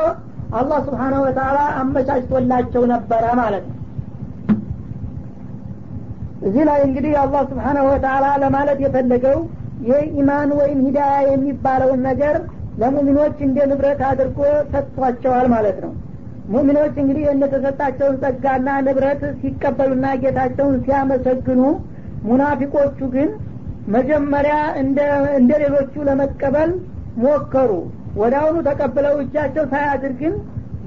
አላህ 0.59 0.79
ስብሓናሁ 0.87 1.21
ወተላ 1.27 1.59
አመቻችቶላቸው 1.81 2.83
ነበረ 2.93 3.25
ማለት 3.41 3.65
ነው 3.69 3.74
እዚህ 6.45 6.63
ላይ 6.69 6.79
እንግዲህ 6.87 7.13
አላህ 7.21 7.41
ስብሓናሁ 7.51 7.85
ወተላ 7.91 8.25
ለማለት 8.43 8.79
የፈለገው 8.83 9.37
የኢማን 9.89 10.49
ወይም 10.59 10.79
ሂዳያ 10.85 11.15
የሚባለውን 11.29 12.01
ነገር 12.09 12.35
ለሙሚኖች 12.81 13.37
እንደ 13.47 13.57
ንብረት 13.71 14.01
አድርጎ 14.09 14.39
ሰጥቷቸዋል 14.73 15.47
ማለት 15.53 15.77
ነው። 15.85 15.91
ሙሚኖች 16.53 16.95
እንግዲህ 17.03 17.23
የተሰጣቸውን 17.27 18.17
ጸጋና 18.23 18.69
ንብረት 18.87 19.21
ሲቀበሉና 19.41 20.07
ጌታቸውን 20.23 20.75
ሲያመሰግኑ 20.85 21.61
ሙናፊቆቹ 22.27 22.99
ግን 23.15 23.29
መጀመሪያ 23.95 24.55
እንደ 25.37 25.51
ሌሎቹ 25.63 26.03
ለመቀበል 26.07 26.71
ሞከሩ። 27.23 27.71
ወዳአሁኑ 28.21 28.57
ተቀብለው 28.67 29.15
እጃቸው 29.23 29.65
ሳያድር 29.71 30.13
ግን 30.21 30.33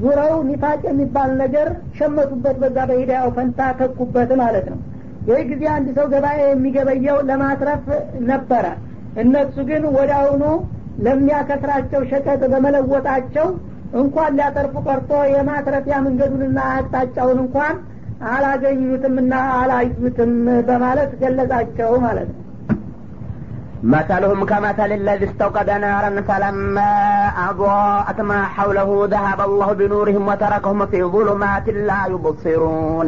ዙረው 0.03 0.35
ኒፋቅ 0.49 0.81
የሚባል 0.88 1.31
ነገር 1.42 1.68
ሸመቱበት 1.99 2.57
በዛ 2.62 2.79
በሂዳያው 2.90 3.29
ፈንታ 3.37 3.61
ተኩበት 3.81 4.31
ማለት 4.42 4.66
ነው 4.73 4.79
ይህ 5.30 5.41
ጊዜ 5.52 5.63
አንድ 5.76 5.88
ሰው 5.97 6.06
ገበያ 6.13 6.39
የሚገበየው 6.47 7.17
ለማትረፍ 7.30 7.86
ነበረ 8.32 8.65
እነሱ 9.23 9.56
ግን 9.69 9.84
ወደ 9.97 10.12
አሁኑ 10.21 10.43
ለሚያከስራቸው 11.06 12.02
ሸቀጥ 12.12 12.41
በመለወጣቸው 12.54 13.47
እንኳን 14.02 14.32
ሊያተርፉ 14.38 14.76
ቀርቶ 14.88 15.12
የማትረፊያ 15.34 15.95
መንገዱንና 16.08 16.60
አቅጣጫውን 16.76 17.39
እንኳን 17.45 17.76
አላገኙትምና 18.34 19.34
አላዩትም 19.62 20.34
በማለት 20.69 21.12
ገለጻቸው 21.23 21.91
ማለት 22.08 22.30
ነው 22.34 22.39
مثلهم 23.93 24.39
كمثل 24.45 24.91
الذي 24.91 25.26
استوقد 25.26 25.69
نارا 25.86 26.21
فلما 26.21 26.91
أضاءت 27.49 28.19
ما 28.21 28.41
حوله 28.45 28.89
ذهب 29.08 29.39
الله 29.41 29.73
بنورهم 29.73 30.28
وتركهم 30.28 30.80
في 30.86 30.99
ظلمات 31.06 31.65
لا 31.89 32.02
يبصرون 32.08 33.08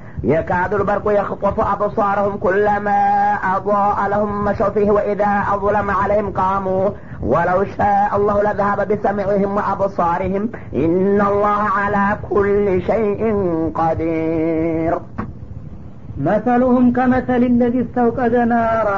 يكاد 0.24 0.74
البرق 0.74 1.12
يخطف 1.20 1.60
أبصارهم 1.60 2.36
كلما 2.36 3.00
أضاء 3.56 4.08
لهم 4.08 4.44
مشوا 4.44 4.68
فيه 4.68 4.90
وإذا 4.90 5.42
أظلم 5.54 5.90
عليهم 5.90 6.30
قاموا 6.30 6.90
ولو 7.22 7.64
شاء 7.64 8.10
الله 8.16 8.42
لذهب 8.42 8.88
بسمعهم 8.88 9.50
وأبصارهم 9.56 10.48
إن 10.74 11.20
الله 11.20 11.60
على 11.78 12.04
كل 12.30 12.82
شيء 12.82 13.22
قدير 13.74 14.94
መሰሉሁም 16.26 16.86
ከመሰል 16.96 17.42
ለዚ 17.60 17.74
እስተውቀደ 17.84 18.34
ናራ 18.52 18.90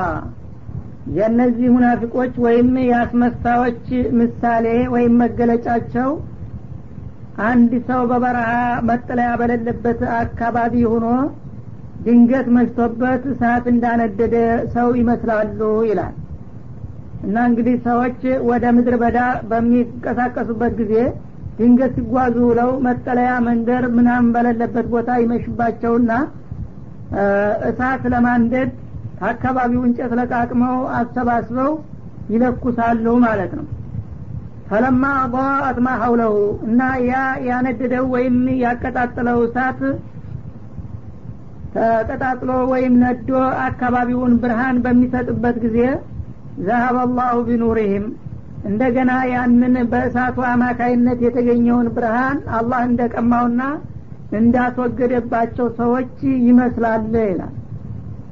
የእነዚህ 1.17 1.69
ሙናፊቆች 1.77 2.35
ወይም 2.45 2.69
የአስመሳዮች 2.89 3.87
ምሳሌ 4.21 4.67
ወይም 4.95 5.15
መገለጫቸው 5.23 6.11
አንድ 7.44 7.72
ሰው 7.88 8.02
በበረሃ 8.10 8.50
መጠለያ 8.90 9.30
በሌለበት 9.40 10.02
አካባቢ 10.18 10.74
ሆኖ 10.92 11.06
ድንገት 12.06 12.48
መሽቶበት 12.56 13.24
እሳት 13.32 13.66
እንዳነደደ 13.72 14.36
ሰው 14.74 14.88
ይመስላሉ 15.00 15.60
ይላል። 15.90 16.14
እና 17.26 17.36
እንግዲህ 17.50 17.76
ሰዎች 17.86 18.20
ወደ 18.50 18.66
ምድር 18.78 18.96
በዳ 19.04 19.20
በሚንቀሳቀሱበት 19.50 20.74
ጊዜ 20.82 20.96
ድንገት 21.60 21.92
ሲጓዙ 21.98 22.36
ውለው 22.48 22.72
መጠለያ 22.86 23.32
መንደር 23.48 23.84
ምናምን 23.98 24.30
በሌለበት 24.36 24.88
ቦታ 24.94 25.10
ይመሽባቸውና 25.24 26.12
እሳት 27.70 28.04
ለማንደድ 28.14 28.70
ከአካባቢው 29.20 29.82
እንጨት 29.88 30.14
ለቃቅመው 30.20 30.78
አሰባስበው 31.00 31.72
ይለኩሳሉ 32.34 33.06
ማለት 33.26 33.52
ነው 33.60 33.66
ፈለማ 34.68 35.04
አضاءት 35.22 35.78
ማ 35.86 35.94
ሐውለሁ 36.02 36.34
እና 36.68 36.80
ያ 37.08 37.14
ያነደደው 37.48 38.06
ወይም 38.14 38.36
ያቀጣጥለው 38.64 39.40
እሳት 39.48 39.80
ተቀጣጥሎ 41.76 42.52
ወይም 42.72 42.94
ነዶ 43.04 43.30
አካባቢውን 43.66 44.34
ብርሃን 44.42 44.78
በሚሰጥበት 44.84 45.56
ጊዜ 45.64 45.78
ዘሀበ 46.66 46.98
አላሁ 47.06 47.38
ቢኑሪህም። 47.48 48.06
እንደገና 48.70 49.12
ያንን 49.32 49.76
በእሳቱ 49.92 50.38
አማካይነት 50.52 51.20
የተገኘውን 51.26 51.88
ብርሃን 51.96 52.38
አላህ 52.58 52.82
እንደቀማውና 52.90 53.62
እንዳስወገደባቸው 54.40 55.68
ሰዎች 55.80 56.14
ይመስላል 56.48 57.04
ይላል። 57.24 57.54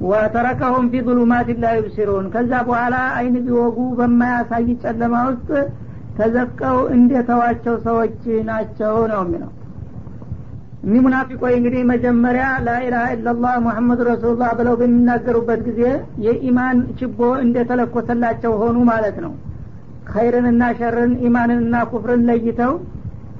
ወተረከሁም 0.09 0.85
ፊ 0.91 1.01
ظሉማት 1.07 1.49
ላ 1.63 1.73
ዩብሲሩን። 1.79 2.27
ከዛ 2.35 2.51
በኋላ 2.67 2.95
አይን 3.17 3.35
ቢወጉ 3.47 3.77
በማያሳይ 3.99 4.69
ጨለማ 4.83 5.15
ውስጥ 5.27 5.49
ተዘፍቀው 6.17 6.77
እንደተዋቸው 6.95 7.75
ሰዎች 7.85 8.17
ናቸው 8.49 8.95
ነው 9.11 9.21
የሚለው። 9.23 9.51
እኒህ 10.85 11.01
ሙናፊቆች 11.05 11.53
እንግዲህ 11.57 11.81
መጀመሪያ 11.91 12.45
ላኢላሀ 12.67 13.05
ኢላላህ 13.15 13.53
ሙሐመድ 13.65 13.99
ረሱሉላህ 14.07 14.51
ብለው 14.59 14.75
በሚናገሩበት 14.79 15.59
ጊዜ 15.67 15.81
የኢማን 16.25 16.77
ችቦ 16.99 17.19
እንደተለኮሰላቸው 17.43 18.53
ሆኑ 18.61 18.77
ማለት 18.91 19.17
ነው። 19.25 19.33
ኸይርንና 20.13 20.63
ሸርን 20.79 21.11
ኢማንንና 21.27 21.75
ኩፍርን 21.91 22.23
ለይተው 22.29 22.73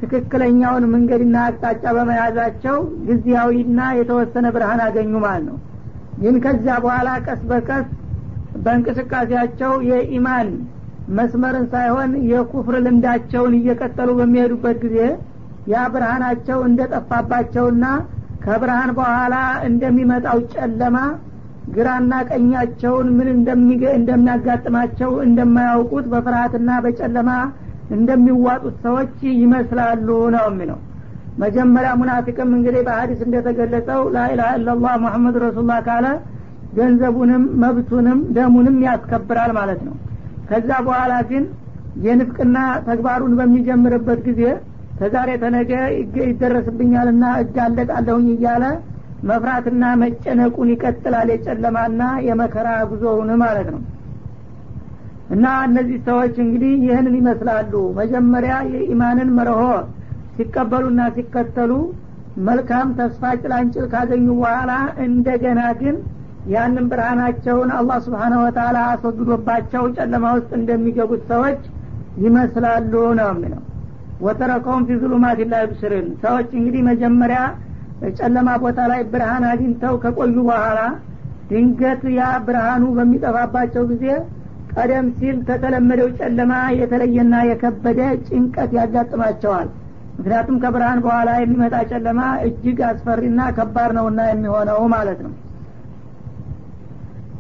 ትክክለኛውን 0.01 0.85
መንገድና 0.93 1.37
አቅጣጫ 1.47 1.83
በመያዛቸው 1.97 2.77
ጊዜያዊና 3.07 3.79
የተወሰነ 3.99 4.45
ብርሃን 4.55 4.81
አገኙ 4.85 5.13
ማለት 5.25 5.43
ነው። 5.49 5.57
ግን 6.21 6.37
ከዚያ 6.45 6.75
በኋላ 6.85 7.09
ቀስ 7.27 7.41
በቀስ 7.51 7.87
በእንቅስቃሴያቸው 8.65 9.73
የኢማን 9.89 10.47
መስመርን 11.17 11.65
ሳይሆን 11.71 12.11
የኩፍር 12.31 12.75
ልምዳቸውን 12.85 13.53
እየቀጠሉ 13.57 14.09
በሚሄዱበት 14.19 14.77
ጊዜ 14.83 14.97
ያ 15.71 15.81
ብርሃናቸው 15.93 16.59
እንደጠፋባቸውና 16.67 17.85
ከብርሃን 18.45 18.91
በኋላ 18.99 19.35
እንደሚመጣው 19.67 20.37
ጨለማ 20.53 20.97
ግራና 21.75 22.13
ቀኛቸውን 22.29 23.07
ምን 23.17 23.27
እንደሚያጋጥማቸው 23.97 25.11
እንደማያውቁት 25.25 26.05
በፍርሃትና 26.13 26.69
በጨለማ 26.85 27.31
እንደሚዋጡት 27.95 28.75
ሰዎች 28.85 29.13
ይመስላሉ 29.41 30.07
ነው 30.35 30.45
የሚለው። 30.49 30.79
መጀመሪያ 31.41 31.91
ሙናፊቅም 31.99 32.49
እንግዲህ 32.57 32.81
በሀዲስ 32.87 33.19
እንደተገለጸው 33.27 34.01
ላኢላሀ 34.15 34.49
ኢላላህ 34.59 34.93
ሙሐመድ 35.03 35.35
ረሱሉላህ 35.45 35.79
ካለ 35.87 36.07
ገንዘቡንም 36.77 37.43
መብቱንም 37.63 38.19
ደሙንም 38.35 38.77
ያስከብራል 38.87 39.51
ማለት 39.59 39.81
ነው 39.87 39.95
ከዛ 40.51 40.69
በኋላ 40.85 41.13
ግን 41.29 41.43
የንፍቅና 42.05 42.57
ተግባሩን 42.87 43.33
በሚጀምርበት 43.39 44.19
ጊዜ 44.27 44.41
ከዛሬ 44.99 45.29
ተነገ 45.43 45.71
ይደረስብኛልና 46.23 47.25
እጋለጣለሁኝ 47.43 48.27
እያለ 48.33 48.63
መፍራትና 49.29 49.83
መጨነቁን 50.01 50.69
ይቀጥላል 50.73 51.29
የጨለማና 51.33 52.01
የመከራ 52.27 52.67
ጉዞውን 52.91 53.31
ማለት 53.43 53.67
ነው። 53.73 53.81
እና 55.35 55.47
እነዚህ 55.67 55.97
ሰዎች 56.07 56.35
እንግዲህ 56.45 56.71
ይህንን 56.85 57.15
ይመስላሉ። 57.19 57.73
መጀመሪያ 57.99 58.55
የኢማንን 58.73 59.29
መርሆ 59.37 59.61
ሲቀበሉና 60.37 61.01
ሲከተሉ 61.15 61.71
መልካም 62.47 62.89
ተስፋ 62.97 63.31
ጭላንጭል 63.41 63.85
ካገኙ 63.93 64.27
በኋላ 64.39 64.71
እንደገና 65.05 65.61
ግን 65.81 65.95
ያንን 66.49 66.85
ብርሃናቸውን 66.91 67.69
አላህ 67.77 67.97
ስብሓነ 68.05 68.33
ወተላ 68.43 68.77
አስወግዶባቸው 68.91 69.83
ጨለማ 69.97 70.25
ውስጥ 70.37 70.49
እንደሚገቡት 70.59 71.23
ሰዎች 71.31 71.61
ይመስላሉ 72.23 72.93
ነው 73.19 73.29
የሚለው። 73.33 73.61
ወተረከውም 74.25 74.83
ፊ 74.87 74.97
ዙሉማት 75.01 75.39
ላ 75.51 75.59
ዩብስርን 75.63 76.07
ሰዎች 76.23 76.49
እንግዲህ 76.59 76.81
መጀመሪያ 76.89 77.39
ጨለማ 78.17 78.49
ቦታ 78.63 78.79
ላይ 78.91 79.01
ብርሃን 79.11 79.43
አግኝተው 79.51 79.95
ከቆዩ 80.03 80.35
በኋላ 80.49 80.79
ድንገት 81.49 82.03
ያ 82.17 82.23
ብርሃኑ 82.47 82.83
በሚጠፋባቸው 82.97 83.83
ጊዜ 83.91 84.05
ቀደም 84.73 85.07
ሲል 85.17 85.37
ከተለመደው 85.47 86.09
ጨለማ 86.19 86.51
የተለየና 86.79 87.35
የከበደ 87.49 88.01
ጭንቀት 88.27 88.71
ያጋጥማቸዋል። 88.77 89.69
ምክንያቱም 90.17 90.57
ከብርሃን 90.63 90.99
በኋላ 91.05 91.29
የሚመጣ 91.41 91.75
ጨለማ 91.91 92.19
እጅግ 92.47 92.79
አስፈሪና 92.89 93.41
ከባድ 93.57 93.91
ነውና 93.97 94.21
የሚሆነው 94.29 94.81
ማለት 94.95 95.19
ነው 95.25 95.33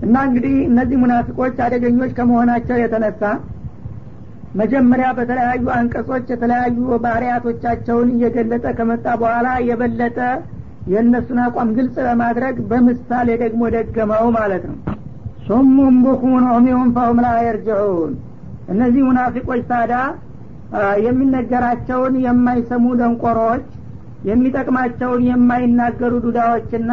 እና 0.01 0.15
እንግዲህ 0.27 0.55
እነዚህ 0.67 0.97
ሙናፊቆች 1.01 1.57
አደገኞች 1.65 2.11
ከመሆናቸው 2.17 2.77
የተነሳ 2.81 3.23
መጀመሪያ 4.59 5.07
በተለያዩ 5.17 5.65
አንቀጾች 5.75 6.25
የተለያዩ 6.33 6.77
ባህርያቶቻቸውን 7.03 8.09
እየገለጠ 8.15 8.65
ከመጣ 8.79 9.05
በኋላ 9.21 9.49
የበለጠ 9.67 10.17
የእነሱን 10.91 11.39
አቋም 11.43 11.69
ግልጽ 11.77 11.95
ለማድረግ 12.07 12.55
በምሳሌ 12.69 13.29
ደግሞ 13.43 13.61
ደገመው 13.75 14.25
ማለት 14.37 14.63
ነው። 14.69 14.77
ሱሙን 15.45 15.95
ቡክሙን 16.05 16.45
ዑሚዩን 16.53 16.89
ፈሁም 16.95 17.19
ላ 17.25 17.29
የርጅዑን። 17.45 18.13
እነዚህ 18.73 19.01
ሙናፊቆች 19.07 19.61
ታዳ 19.71 19.93
የሚነገራቸውን 21.05 22.13
የማይሰሙ 22.25 22.85
ደንቆሮዎች 22.99 23.65
የሚጠቅማቸውን 24.29 25.21
የማይናገሩ 25.29 26.13
ዱዳዎችና 26.25 26.91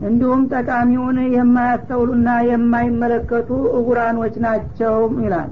እንዲሁም 0.00 0.42
ጠቃሚውን 0.52 1.18
የማያስተውሉና 1.34 2.30
የማይመለከቱ 2.48 3.48
እጉራኖች 3.78 4.34
ናቸው 4.44 4.94
ይላል። 5.22 5.50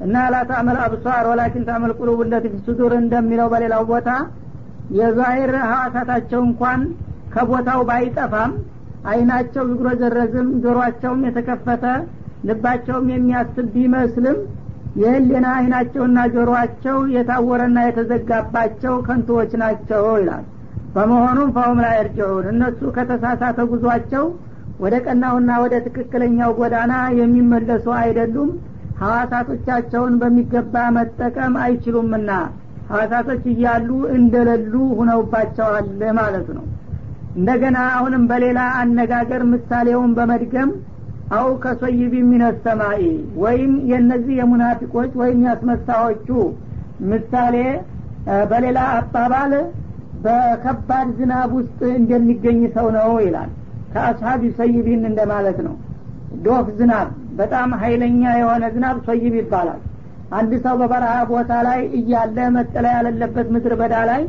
እና 0.00 0.14
ላታመል 0.32 0.78
አብሷር 0.84 1.26
ወላኪን 1.30 1.66
ታመል 1.68 1.92
ቁሉብ 1.98 2.18
እንደት 2.24 2.46
ሱዱር 2.66 2.92
እንደሚለው 3.02 3.46
በሌላው 3.52 3.84
ቦታ 3.90 4.08
የዛሂር 4.96 5.52
ሀዋሳታቸው 5.64 6.40
እንኳን 6.48 6.80
ከቦታው 7.34 7.80
ባይጠፋም 7.88 8.52
አይናቸው 9.04 9.64
ይጉረዘረዝም 9.70 10.48
ጆሮአቸውም 10.64 11.24
የተከፈተ 11.26 11.84
ልባቸውም 12.48 13.06
የሚያስብ 13.12 13.66
ቢመስልም 13.74 14.38
የህሊና 14.96 15.46
አይናቸውና 15.56 16.18
ጆሮአቸው 16.34 16.98
የታወረና 17.14 17.78
የተዘጋባቸው 17.86 18.94
ከንቶዎች 19.06 19.52
ናቸው 19.62 20.04
ይላል 20.20 20.44
በመሆኑም 20.96 21.48
ፈሁም 21.56 21.78
ላይ 21.84 21.94
እርጅዑን። 22.02 22.46
እነሱ 22.52 22.80
ከተሳሳተ 22.96 23.58
ጉዟቸው 23.72 24.24
ወደ 24.80 24.94
ቀናውና 25.06 25.50
ወደ 25.62 25.74
ትክክለኛው 25.86 26.50
ጎዳና 26.58 26.94
የሚመለሱ 27.18 27.86
አይደሉም። 28.00 28.50
ሀዋሳቶቻቸውን 29.00 30.14
በሚገባ 30.20 30.74
መጠቀም 30.96 31.54
አይችሉምና 31.64 32.30
ሀዋሳቶች 32.90 33.44
እያሉ 33.52 33.88
እንደሌሉ 34.16 34.74
ሁነውባቸዋል 34.98 35.88
ማለት 36.18 36.48
ነው። 36.56 36.64
እንደገና 37.36 37.78
አሁንም 37.94 38.22
በሌላ 38.30 38.60
አነጋገር 38.80 39.42
ምሳሌውን 39.52 40.12
በመድገም 40.18 40.70
አው 41.36 41.48
ከሶይቢ 41.62 42.14
ሚነሰማኢ 42.28 43.02
ወይም 43.42 43.72
የእነዚህ 43.90 44.34
የሙናፊቆች 44.40 45.10
ወይም 45.20 45.40
ያስመሳዎቹ 45.48 46.28
ምሳሌ 47.10 47.56
በሌላ 48.50 48.78
አባባል 48.94 49.52
በከባድ 50.26 51.08
ዝናብ 51.18 51.50
ውስጥ 51.58 51.80
እንደሚገኝ 51.96 52.60
ሰው 52.76 52.86
ነው 52.96 53.10
ይላል። 53.24 53.50
ከአስሀቢ 53.92 54.42
ሰይቢን 54.58 55.02
እንደማለት 55.10 55.58
ነው። 55.66 55.74
ዶፍ 56.46 56.66
ዝናብ 56.78 57.08
በጣም 57.40 57.70
ሀይለኛ 57.82 58.22
የሆነ 58.40 58.64
ዝናብ 58.74 58.96
ሶይብ 59.06 59.34
ይባላል። 59.40 59.80
አንድ 60.38 60.52
ሰው 60.64 60.74
በበረሃ 60.80 61.14
ቦታ 61.30 61.52
ላይ 61.66 61.80
እያለ 61.98 62.38
መጠለያ 62.56 62.94
ያለለበት 62.98 63.48
ምድር 63.54 63.74
በዳ 63.80 63.96
ላይ 64.10 64.22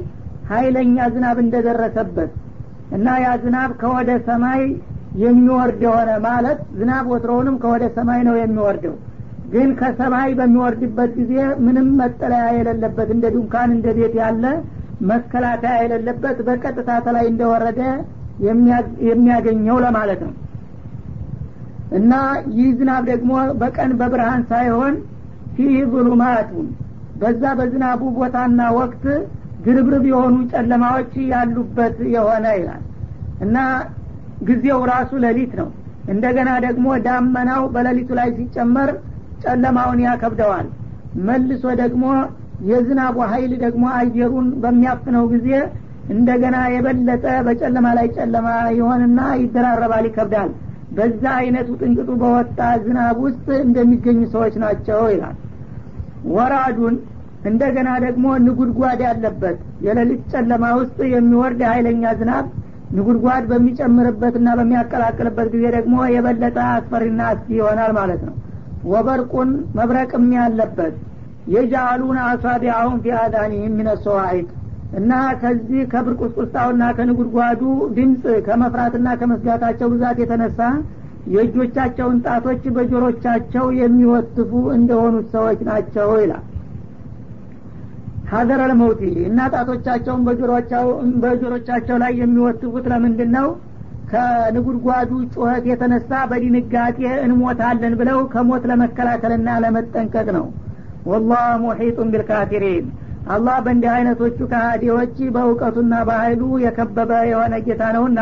ሀይለኛ 0.51 0.97
ዝናብ 1.13 1.37
እንደደረሰበት 1.43 2.31
እና 2.97 3.07
ያ 3.23 3.29
ዝናብ 3.43 3.71
ከወደ 3.81 4.11
ሰማይ 4.27 4.61
የሚወርድ 5.23 5.81
የሆነ 5.85 6.09
ማለት 6.27 6.59
ዝናብ 6.79 7.05
ወትሮውንም 7.13 7.55
ከወደ 7.63 7.83
ሰማይ 7.97 8.21
ነው 8.27 8.35
የሚወርደው። 8.39 8.95
ግን 9.53 9.69
ከሰማይ 9.79 10.29
በሚወርድበት 10.39 11.11
ጊዜ 11.19 11.33
ምንም 11.65 11.87
መጠለያ 11.99 12.45
የሌለበት 12.57 13.09
እንደ 13.15 13.25
ዱንካን 13.35 13.69
እንደ 13.75 13.87
ቤት 13.97 14.15
ያለ 14.21 14.45
መከላከያ 15.09 15.73
የሌለበት 15.81 16.37
በቀጥታ 16.47 16.89
ተላይ 17.05 17.25
እንደወረደ 17.31 17.81
የሚያገኘው 19.09 19.77
ለማለት 19.85 20.21
ነው። 20.27 20.33
እና 21.97 22.13
ይህ 22.55 22.69
ዝናብ 22.79 23.03
ደግሞ 23.11 23.31
በቀን 23.59 23.91
በብርሃን 23.99 24.41
ሳይሆን 24.49 24.95
ፊህ 25.55 25.75
ظሉማቱን 25.93 26.67
በዛ 27.21 27.43
በዝናቡ 27.59 28.01
ቦታና 28.17 28.61
ወቅት 28.77 29.03
ግርብርብ 29.65 30.03
የሆኑ 30.09 30.35
ጨለማዎች 30.51 31.13
ያሉበት 31.31 31.97
የሆነ 32.15 32.45
ይላል። 32.59 32.83
እና 33.41 33.55
ጊዜው 34.47 34.81
ራሱ 34.91 35.11
ሌሊት 35.23 35.53
ነው። 35.61 35.69
እንደገና 36.13 36.49
ደግሞ 36.65 36.87
ዳመናው 37.05 37.63
በሌሊቱ 37.73 38.09
ላይ 38.19 38.29
ሲጨመር 38.37 38.89
ጨለማውን 39.43 39.99
ያከብደዋል። 40.05 40.67
መልሶ 41.27 41.63
ደግሞ 41.81 42.03
የዝናቡ 42.68 43.18
ሀይል 43.32 43.51
ደግሞ 43.64 43.84
አየሩን 43.97 44.47
በሚያፍነው 44.62 45.26
ጊዜ 45.34 45.49
እንደገና 46.14 46.58
የበለጠ 46.74 47.26
በጨለማ 47.47 47.88
ላይ 47.97 48.08
ጨለማ 48.18 48.47
ይሆንና 48.78 49.20
ይደራረባል 49.41 50.05
ይከብዳል። 50.10 50.51
በዛ 50.97 51.24
አይነቱ 51.39 51.70
ጥንቅጡ 51.82 52.10
በወጣ 52.22 52.60
ዝናብ 52.84 53.18
ውስጥ 53.26 53.47
እንደሚገኙ 53.66 54.20
ሰዎች 54.34 54.55
ናቸው 54.64 55.01
ይላል። 55.14 55.36
ወራዱን 56.36 56.95
እንደገና 57.49 57.89
ደግሞ 58.05 58.26
ንጉድጓድ 58.45 59.01
ያለበት 59.08 59.58
የሌሊት 59.86 60.24
ጨለማ 60.34 60.66
ውስጥ 60.80 60.97
የሚወርድ 61.14 61.62
ሀይለኛ 61.70 62.14
ዝናብ 62.20 62.45
ንጉድጓድ 62.95 63.43
በሚጨምርበትና 63.51 64.49
በሚያቀላቅልበት 64.60 65.47
ጊዜ 65.53 65.66
ደግሞ 65.78 65.95
የበለጠ 66.14 66.58
አስፈሪና 66.76 67.22
አስጊ 67.32 67.49
ይሆናል 67.60 67.91
ማለት 67.99 68.22
ነው። 68.28 68.36
ወበርቁን 68.91 69.49
መብረቅም 69.78 70.26
ያለበት 70.38 70.95
የጃአሉን 71.47 72.17
አሳቢአሁን 72.25 72.97
ፊ 73.03 73.13
አዳኒህም 73.19 73.75
ሚነሰዋዒቅ 73.79 74.47
እና 74.97 75.11
ከዚህ 75.41 75.81
ከብርቁስቁስታውና 75.91 76.83
ከንጉድጓዱ 76.97 77.61
ድምፅ 77.95 78.23
ከመፍራትና 78.47 79.07
ከመስጋታቸው 79.21 79.87
ብዛት 79.93 80.17
የተነሳ 80.23 80.59
የእጆቻቸውን 81.33 82.17
ጣቶች 82.25 82.63
በጆሮቻቸው 82.75 83.65
የሚወትፉ 83.79 84.51
እንደሆኑት 84.77 85.25
ሰዎች 85.33 85.59
ናቸው 85.69 86.11
ይላል። 86.21 86.43
ሀዘረ 88.31 88.61
ለመውቲ 88.69 89.01
እና 89.27 89.39
ጣቶቻቸውን 89.53 90.21
በጆሮቻቸው 91.23 91.97
ላይ 92.03 92.13
የሚወትፉት 92.21 92.85
ለምንድን 92.93 93.29
ነው 93.37 93.47
ከንጉድጓዱ 94.11 95.11
ጩኸት 95.33 95.65
የተነሳ 95.69 96.11
በድንጋጤ 96.31 96.99
እንሞታለን 97.25 97.93
ብለው 98.01 98.19
ከሞት 98.33 98.63
ለመከላከልና 98.71 99.49
ለመጠንቀቅ 99.63 100.27
ነው 100.37 100.45
ወላህ 101.08 101.45
ሙሒጡን 101.64 102.10
ቢልካፊሪን። 102.14 102.86
አላህ 103.28 103.55
በእንዲህ 103.64 103.91
አይነቶቹ 103.93 104.38
ከሃዲዎች 104.51 105.16
በእውቀቱና 105.36 105.93
በኃይሉ 106.08 106.41
የከበበ 106.64 107.12
የሆነ 107.30 107.55
ጌታ 107.66 107.84
ነውና 107.95 108.20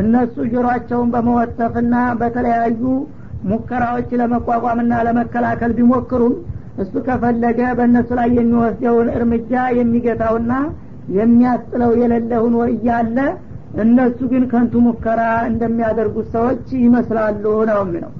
እነሱ 0.00 0.34
ጆሮአቸውን 0.52 1.08
በመወተፍና 1.14 1.94
በተለያዩ 2.20 2.82
ሙከራዎች 3.50 4.10
ለመቋቋምና 4.20 4.92
ለመከላከል 5.06 5.72
ቢሞክሩም 5.78 6.34
እሱ 6.82 6.92
ከፈለገ 7.06 7.60
በእነሱ 7.78 8.10
ላይ 8.20 8.28
የሚወስደውን 8.38 9.08
እርምጃ 9.16 9.52
የሚገታውና 9.78 10.52
የሚያስጥለው 11.16 11.92
የሌለ 12.00 12.32
እያለ 12.72 13.18
እነሱ 13.82 14.18
ግን 14.32 14.42
ከንቱ 14.50 14.74
ሙከራ 14.86 15.20
እንደሚያደርጉት 15.50 16.26
ሰዎች 16.34 16.66
ይመስላሉ 16.84 17.44
ነው 17.70 17.78
የሚለው 17.84 18.12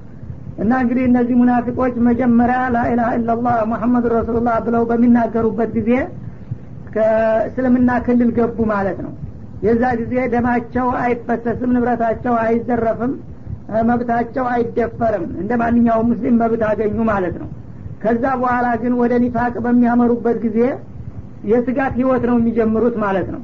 እና 0.57 0.71
እንግዲህ 0.83 1.03
እነዚህ 1.09 1.35
ሙናፊቆች 1.39 1.93
መጀመሪያ 2.07 2.57
ላኢላሀ 2.75 3.09
ኢላላህ 3.17 3.55
ሙሐመድ 3.71 4.05
ረሱሉላህ 4.15 4.55
ብለው 4.65 4.83
በሚናገሩበት 4.89 5.69
ጊዜ 5.77 5.91
ከእስልምና 6.93 7.91
ክልል 8.05 8.31
ገቡ 8.37 8.57
ማለት 8.73 8.97
ነው። 9.05 9.13
የዛ 9.63 9.83
ጊዜ 10.01 10.13
ደማቸው 10.33 10.87
አይፈሰስም 11.01 11.71
ንብረታቸው 11.75 12.33
አይዘረፍም 12.43 13.13
መብታቸው 13.89 14.45
አይደፈርም። 14.53 15.25
እንደ 15.41 15.51
ማንኛውም 15.61 16.09
ሙስሊም 16.11 16.35
መብት 16.41 16.63
አገኙ 16.69 16.97
ማለት 17.11 17.35
ነው። 17.41 17.49
ከዛ 18.03 18.23
በኋላ 18.41 18.67
ግን 18.81 18.93
ወደ 19.01 19.13
ኒፋቅ 19.23 19.53
በሚያመሩበት 19.65 20.37
ጊዜ 20.45 20.59
የስጋት 21.51 21.93
ህይወት 21.99 22.23
ነው 22.29 22.35
የሚጀምሩት 22.39 22.95
ማለት 23.05 23.27
ነው። 23.35 23.41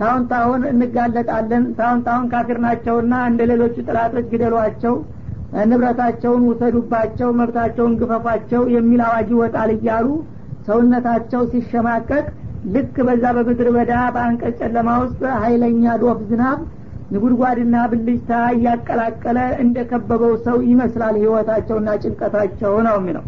ታሁን 0.00 0.22
ታሁን 0.30 0.62
እንጋለጣለን 0.70 1.64
ታሁን 1.78 2.00
ታሁን 2.06 2.24
ካፊር 2.32 2.58
ናቸውና 2.64 3.14
እንደ 3.30 3.42
ሌሎቹ 3.50 3.76
ጥላቶች 3.86 4.26
ግደሏቸው 4.32 4.94
ንብረታቸውን 5.66 6.42
ውሰዱባቸው 6.48 7.28
መብታቸውን 7.38 7.92
ግፈፏቸው 8.00 8.62
የሚል 8.74 9.00
አዋጅ 9.06 9.28
ይወጣል 9.34 9.70
እያሉ 9.76 10.06
ሰውነታቸው 10.68 11.42
ሲሸማቀቅ 11.52 12.24
ልክ 12.74 12.96
በዛ 13.06 13.24
በምድር 13.36 13.68
በዳ 13.76 13.92
በአንቀጽ 14.14 14.56
ጨለማ 14.62 14.88
ውስጥ 15.02 15.20
ሀይለኛ 15.42 15.84
ዶፍ 16.02 16.20
ዝናብ 16.30 16.60
ንጉድጓድና 17.12 17.76
ብልጭታ 17.90 18.30
እያቀላቀለ 18.54 19.38
እንደ 19.64 19.76
ከበበው 19.90 20.32
ሰው 20.46 20.56
ይመስላል 20.70 21.16
ህይወታቸውና 21.22 21.90
ጭንቀታቸው 22.02 22.74
ነው 22.86 22.96
የሚለው። 23.00 23.24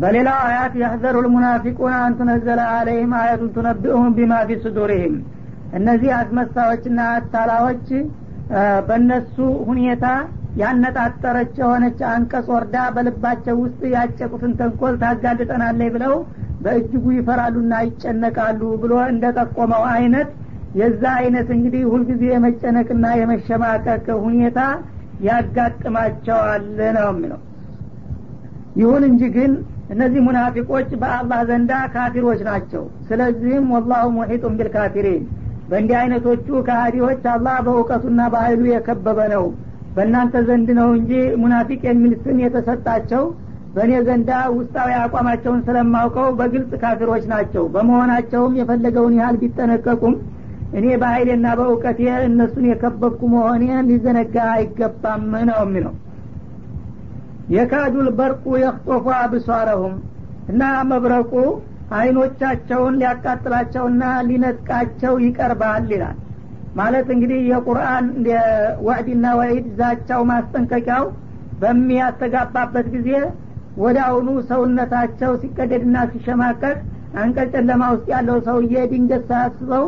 በሌላው 0.00 0.38
አያት 0.46 0.72
የህዘሩ 0.80 1.16
ልሙናፊቁን 1.26 1.94
አንቱነዘለ 2.00 2.60
አለይህም 2.72 3.12
አያቱን 3.20 3.52
ቱነቢኡሁም 3.54 4.10
ቢማ 4.16 4.32
ፊ 4.48 4.56
ሱዱሪህም። 4.64 5.14
እነዚህ 5.78 6.10
አስመሳዮችና 6.18 6.98
አታላዎች 7.14 7.86
በእነሱ 8.88 9.36
ሁኔታ 9.70 10.04
ያነጣጠረች 10.56 11.54
የሆነች 11.60 11.98
አንቀጽ 12.10 12.46
ወርዳ 12.52 12.76
በልባቸው 12.94 13.56
ውስጥ 13.62 13.80
ያጨቁትን 13.94 14.52
ተንኮል 14.60 14.94
ታጋልጠናለይ 15.02 15.88
ብለው 15.96 16.14
በእጅጉ 16.64 17.04
ይፈራሉና 17.16 17.74
ይጨነቃሉ 17.86 18.60
ብሎ 18.82 18.92
እንደጠቆመው 19.12 19.84
አይነት 19.94 20.28
የዛ 20.80 21.02
አይነት 21.20 21.48
እንግዲህ 21.56 21.82
ሁልጊዜ 21.92 22.22
የመጨነቅና 22.30 23.06
የመሸማቀቅ 23.20 24.06
ሁኔታ 24.24 24.60
ያጋጥማቸዋል 25.26 26.64
ነው 26.96 27.08
የሚለው። 27.10 27.40
ይሁን 28.80 29.02
እንጂ 29.08 29.22
ግን 29.36 29.52
እነዚህ 29.92 30.20
ሙናፊቆች 30.26 30.88
በአላህ 31.02 31.40
ዘንዳ 31.50 31.72
ካፊሮች 31.94 32.40
ናቸው። 32.48 32.82
ስለዚህም 33.08 33.66
ወላሁ 33.74 34.06
ሙሒጡን 34.16 34.56
ቢልካፊሪን 34.58 35.22
በእንዲህ 35.70 35.96
አይነቶቹ 36.00 36.48
ከሃዲዎች 36.66 37.22
አላህ 37.32 37.56
በእውቀቱና 37.66 38.20
በኃይሉ 38.34 38.64
የከበበ 38.70 39.20
ነው 39.34 39.44
በእናንተ 39.96 40.36
ዘንድ 40.48 40.68
ነው 40.78 40.88
እንጂ 40.96 41.10
ሙናፊቅ 41.42 41.80
የሚል 41.88 42.14
ስም 42.22 42.38
የተሰጣቸው 42.44 43.22
በእኔ 43.74 43.92
ዘንዳ 44.06 44.30
ውስጣዊ 44.56 44.90
አቋማቸውን 45.00 45.60
ስለማውቀው 45.66 46.28
በግልጽ 46.38 46.72
ካፊሮች 46.82 47.24
ናቸው። 47.32 47.64
በመሆናቸውም 47.74 48.56
የፈለገውን 48.58 49.14
ያህል 49.20 49.36
ቢጠነቀቁም 49.42 50.14
እኔ 50.78 50.86
በኃይሌና 51.02 51.46
በእውቀቴ 51.58 52.00
እነሱን 52.26 52.64
የከበብኩ 52.70 53.20
መሆኔን 53.34 53.88
ሊዘነጋ 53.90 54.36
አይገባም 54.54 55.24
ነው 55.50 55.60
የሚለው። 55.64 55.94
የካዱል 57.54 58.08
በርቁ 58.18 58.44
የክጦፉ 58.62 59.06
አብሷረሁም 59.18 59.94
እና 60.48 60.62
መብረቁ 60.90 61.32
አይኖቻቸውን 61.96 62.94
ሊያቃጥላቸውና 63.00 64.04
ሊነጥቃቸው 64.28 65.14
ይቀርባል 65.24 65.84
ይላል 65.92 66.16
ማለት 66.76 67.08
እንግዲህ 67.14 67.40
የቁርአን 67.50 68.06
ወዕድና 68.86 69.26
ወዒድ 69.40 69.66
ዛቻው 69.78 70.22
ማስጠንቀቂያው 70.30 71.04
በሚያስተጋባበት 71.60 72.86
ጊዜ 72.94 73.10
ወደ 73.84 73.98
አሁኑ 74.06 74.28
ሰውነታቸው 74.50 75.32
ሲቀደድና 75.42 75.96
ሲሸማቀቅ 76.12 76.76
አንቀጽ 77.22 77.48
ጨለማ 77.54 77.82
ውስጥ 77.94 78.06
ያለው 78.14 78.38
ሰውዬ 78.46 78.74
ድንገት 78.92 79.22
ሳያስበው 79.30 79.84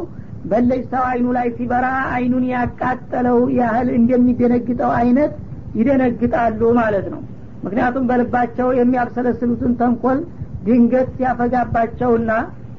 በለጅታው 0.50 1.04
አይኑ 1.10 1.26
ላይ 1.36 1.48
ሲበራ 1.56 1.86
አይኑን 2.16 2.44
ያቃጠለው 2.52 3.38
ያህል 3.58 3.88
እንደሚደነግጠው 3.98 4.92
አይነት 5.00 5.32
ይደነግጣሉ 5.78 6.60
ማለት 6.80 7.06
ነው። 7.14 7.20
ምክንያቱም 7.64 8.04
በልባቸው 8.10 8.68
የሚያብሰለስሉትን 8.78 9.72
ተንኮል 9.80 10.18
ድንገት 10.66 11.08
ሲያፈጋባቸውና 11.18 12.30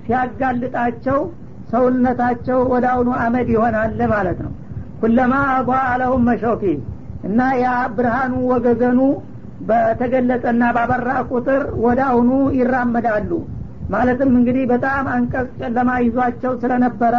ሲያጋልጣቸው 0.05 1.19
ሰውነታቸው 1.71 2.59
ወደ 2.73 2.85
አሁኑ 2.93 3.09
አመድ 3.23 3.49
ይሆናል 3.55 3.99
ማለት 4.13 4.39
ነው። 4.45 4.53
ኩለማ 5.01 5.33
አቧ 5.53 5.69
አለሁም 5.89 6.23
መሾፊ 6.29 6.63
እና 7.27 7.39
ያ 7.61 7.67
ብርሃኑ 7.95 8.33
ወገገኑ 8.51 8.99
በተገለጸና 9.69 10.63
ባበራ 10.75 11.09
ቁጥር 11.31 11.63
ወደ 11.85 11.99
አሁኑ 12.09 12.29
ይራመዳሉ። 12.59 13.31
ማለትም 13.89 14.31
እንግዲህ 14.39 14.63
በጣም 14.71 15.05
አንቀጽ 15.13 15.47
ጨለማ 15.61 15.89
ይዟቸው 16.03 16.53
ስለነበረ 16.61 17.15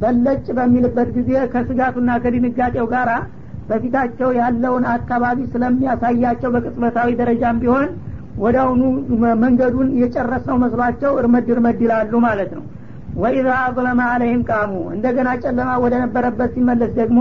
በለጭ 0.00 0.46
በሚልበት 0.56 1.08
ጊዜ 1.16 1.32
ከስጋቱና 1.52 2.10
ከድንጋጤው 2.22 2.86
ጋር 2.94 3.10
በፊታቸው 3.68 4.28
ያለውን 4.38 4.84
አካባቢ 4.94 5.38
ስለሚያሳያቸው 5.52 6.50
በቅጽበታዊ 6.54 7.08
ደረጃም 7.20 7.60
ቢሆን 7.62 7.86
ወደ 8.38 8.56
መንገዱን 9.42 9.88
የጨረስነው 10.00 10.56
መስሏቸው 10.64 11.12
እርመድ 11.20 11.46
እርመድ 11.54 11.78
ይላሉ 11.84 12.12
ማለት 12.26 12.50
ነው 12.56 12.64
ወኢዛ 13.16 13.48
አظለመ 13.62 14.00
አለይህም 14.12 14.42
ቃሙ 14.50 14.72
እንደገና 14.94 15.28
ጨለማ 15.42 15.70
ወደ 15.84 15.94
ነበረበት 16.02 16.50
ሲመለስ 16.56 16.90
ደግሞ 16.98 17.20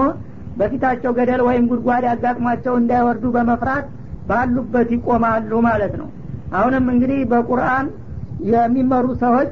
በፊታቸው 0.59 1.11
ገደል 1.17 1.41
ወይም 1.47 1.63
ጉድጓድ 1.71 2.03
ያጋጥሟቸው 2.09 2.73
እንዳይወርዱ 2.81 3.25
በመፍራት 3.35 3.85
ባሉበት 4.29 4.89
ይቆማሉ 4.95 5.51
ማለት 5.67 5.93
ነው። 6.01 6.07
አሁንም 6.57 6.85
እንግዲህ 6.93 7.19
በቁርአን 7.31 7.87
የሚመሩ 8.51 9.05
ሰዎች 9.23 9.51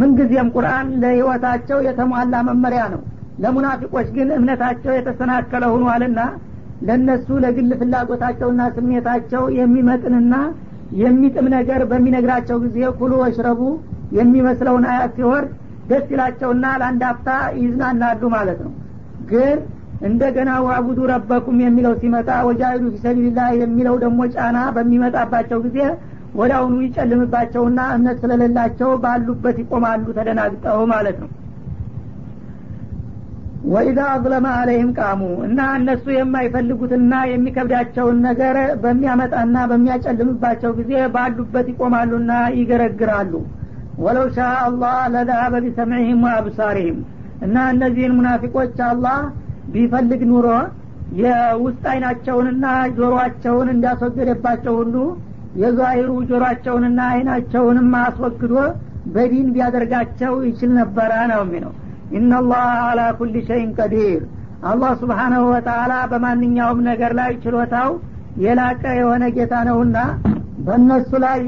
ምንጊዜም 0.00 0.48
ቁርአን 0.54 0.88
ለህይወታቸው 1.02 1.78
የተሟላ 1.86 2.34
መመሪያ 2.48 2.82
ነው። 2.94 3.02
ለሙናፊቆች 3.42 4.08
ግን 4.16 4.28
እምነታቸው 4.36 4.92
የተሰናከለ 4.96 5.64
ሆኗልና 5.74 6.20
ለነሱ 6.88 7.28
ለግል 7.44 7.70
ፍላጎታቸውና 7.80 8.62
ስሜታቸው 8.76 9.44
የሚመጥንና 9.58 10.34
የሚጥም 11.00 11.46
ነገር 11.56 11.80
በሚነግራቸው 11.90 12.56
ጊዜ 12.64 12.78
ኩሉ 12.98 13.12
ወሽረቡ 13.22 13.60
የሚመስለውን 14.16 14.84
አያት 14.90 15.12
ሲወርድ 15.16 15.50
ደስ 15.90 16.06
ይላቸውና 16.12 16.66
ለአንድ 16.80 17.02
አፍታ 17.10 17.28
ይዝናናሉ 17.60 18.22
ማለት 18.34 18.58
ነው። 18.66 18.72
ግን 19.30 19.58
እንደገና 20.08 20.50
ዋቡዱ 20.66 20.98
ረበኩም 21.10 21.56
የሚለው 21.62 21.94
ሲመጣ 22.00 22.30
ወጃሂዱ 22.48 22.84
ፊሰቢልላህ 22.94 23.48
የሚለው 23.62 23.96
ደግሞ 24.04 24.20
ጫና 24.34 24.58
በሚመጣባቸው 24.76 25.58
ጊዜ 25.66 25.78
ወደ 26.34 26.52
ይጨልምባቸውና 26.84 27.80
እምነት 27.94 28.16
ስለሌላቸው 28.22 28.90
ባሉበት 29.04 29.56
ይቆማሉ 29.62 30.06
ተደናግጠው 30.18 30.80
ማለት 30.92 31.18
ነው። 31.22 31.30
ወኢዛ 33.68 34.00
አዝለመ 34.10 34.46
አለይህም 34.58 34.90
ቃሙ 34.98 35.20
እና 35.46 35.60
እነሱ 35.78 36.04
የማይፈልጉትና 36.14 37.14
የሚከብዳቸውን 37.30 38.18
ነገር 38.28 38.56
በሚያመጣና 38.82 39.56
በሚያጨልምባቸው 39.70 40.70
ጊዜ 40.78 40.92
ባሉበት 41.14 41.66
ይቆማሉና 41.72 42.30
ይገረግራሉ 42.58 43.32
ወለው 43.98 44.26
ሻ 44.34 44.48
አላህ 44.62 44.96
ለዛሀበ 45.14 45.54
ቢሰምዕህም 45.64 46.20
ወአብሳሪህም 46.26 46.98
እና 47.44 47.56
እነዚህን 47.72 48.12
ሙናፊቆች 48.18 48.76
አላህ 48.88 49.18
ቢፈልግ 49.72 50.22
ኑሮ 50.30 50.46
የውስጥ 51.20 51.82
አይናቸውንና 51.92 52.64
ጆሮአቸውን 52.96 53.68
እንዳስወገደባቸው 53.74 54.74
ሁሉ 54.80 54.94
የዛሂሩ 55.60 56.10
ጆሮአቸውንና 56.30 57.00
አይናቸውንም 57.12 57.92
አስወግዶ 58.00 58.54
በዲን 59.14 59.46
ቢያደርጋቸው 59.54 60.34
ይችል 60.48 60.70
ነበረ 60.80 61.12
ነው 61.32 61.40
የሚለው። 61.44 61.72
ኢናላህ 62.18 62.64
አላ 62.84 63.00
ኩል 63.18 63.34
ሸይን 63.48 63.70
ቀዲር። 63.78 64.20
አላህ 64.68 64.92
ስብሓናሁ 65.02 65.42
ወተአላ 65.52 65.94
በማንኛውም 66.12 66.80
ነገር 66.90 67.12
ላይ 67.20 67.32
ችሎታው 67.42 67.90
የላቀ 68.44 68.82
የሆነ 68.98 69.24
ጌታ 69.36 69.54
ነውና 69.68 69.98
በእነሱ 70.66 71.10
ላይ 71.24 71.36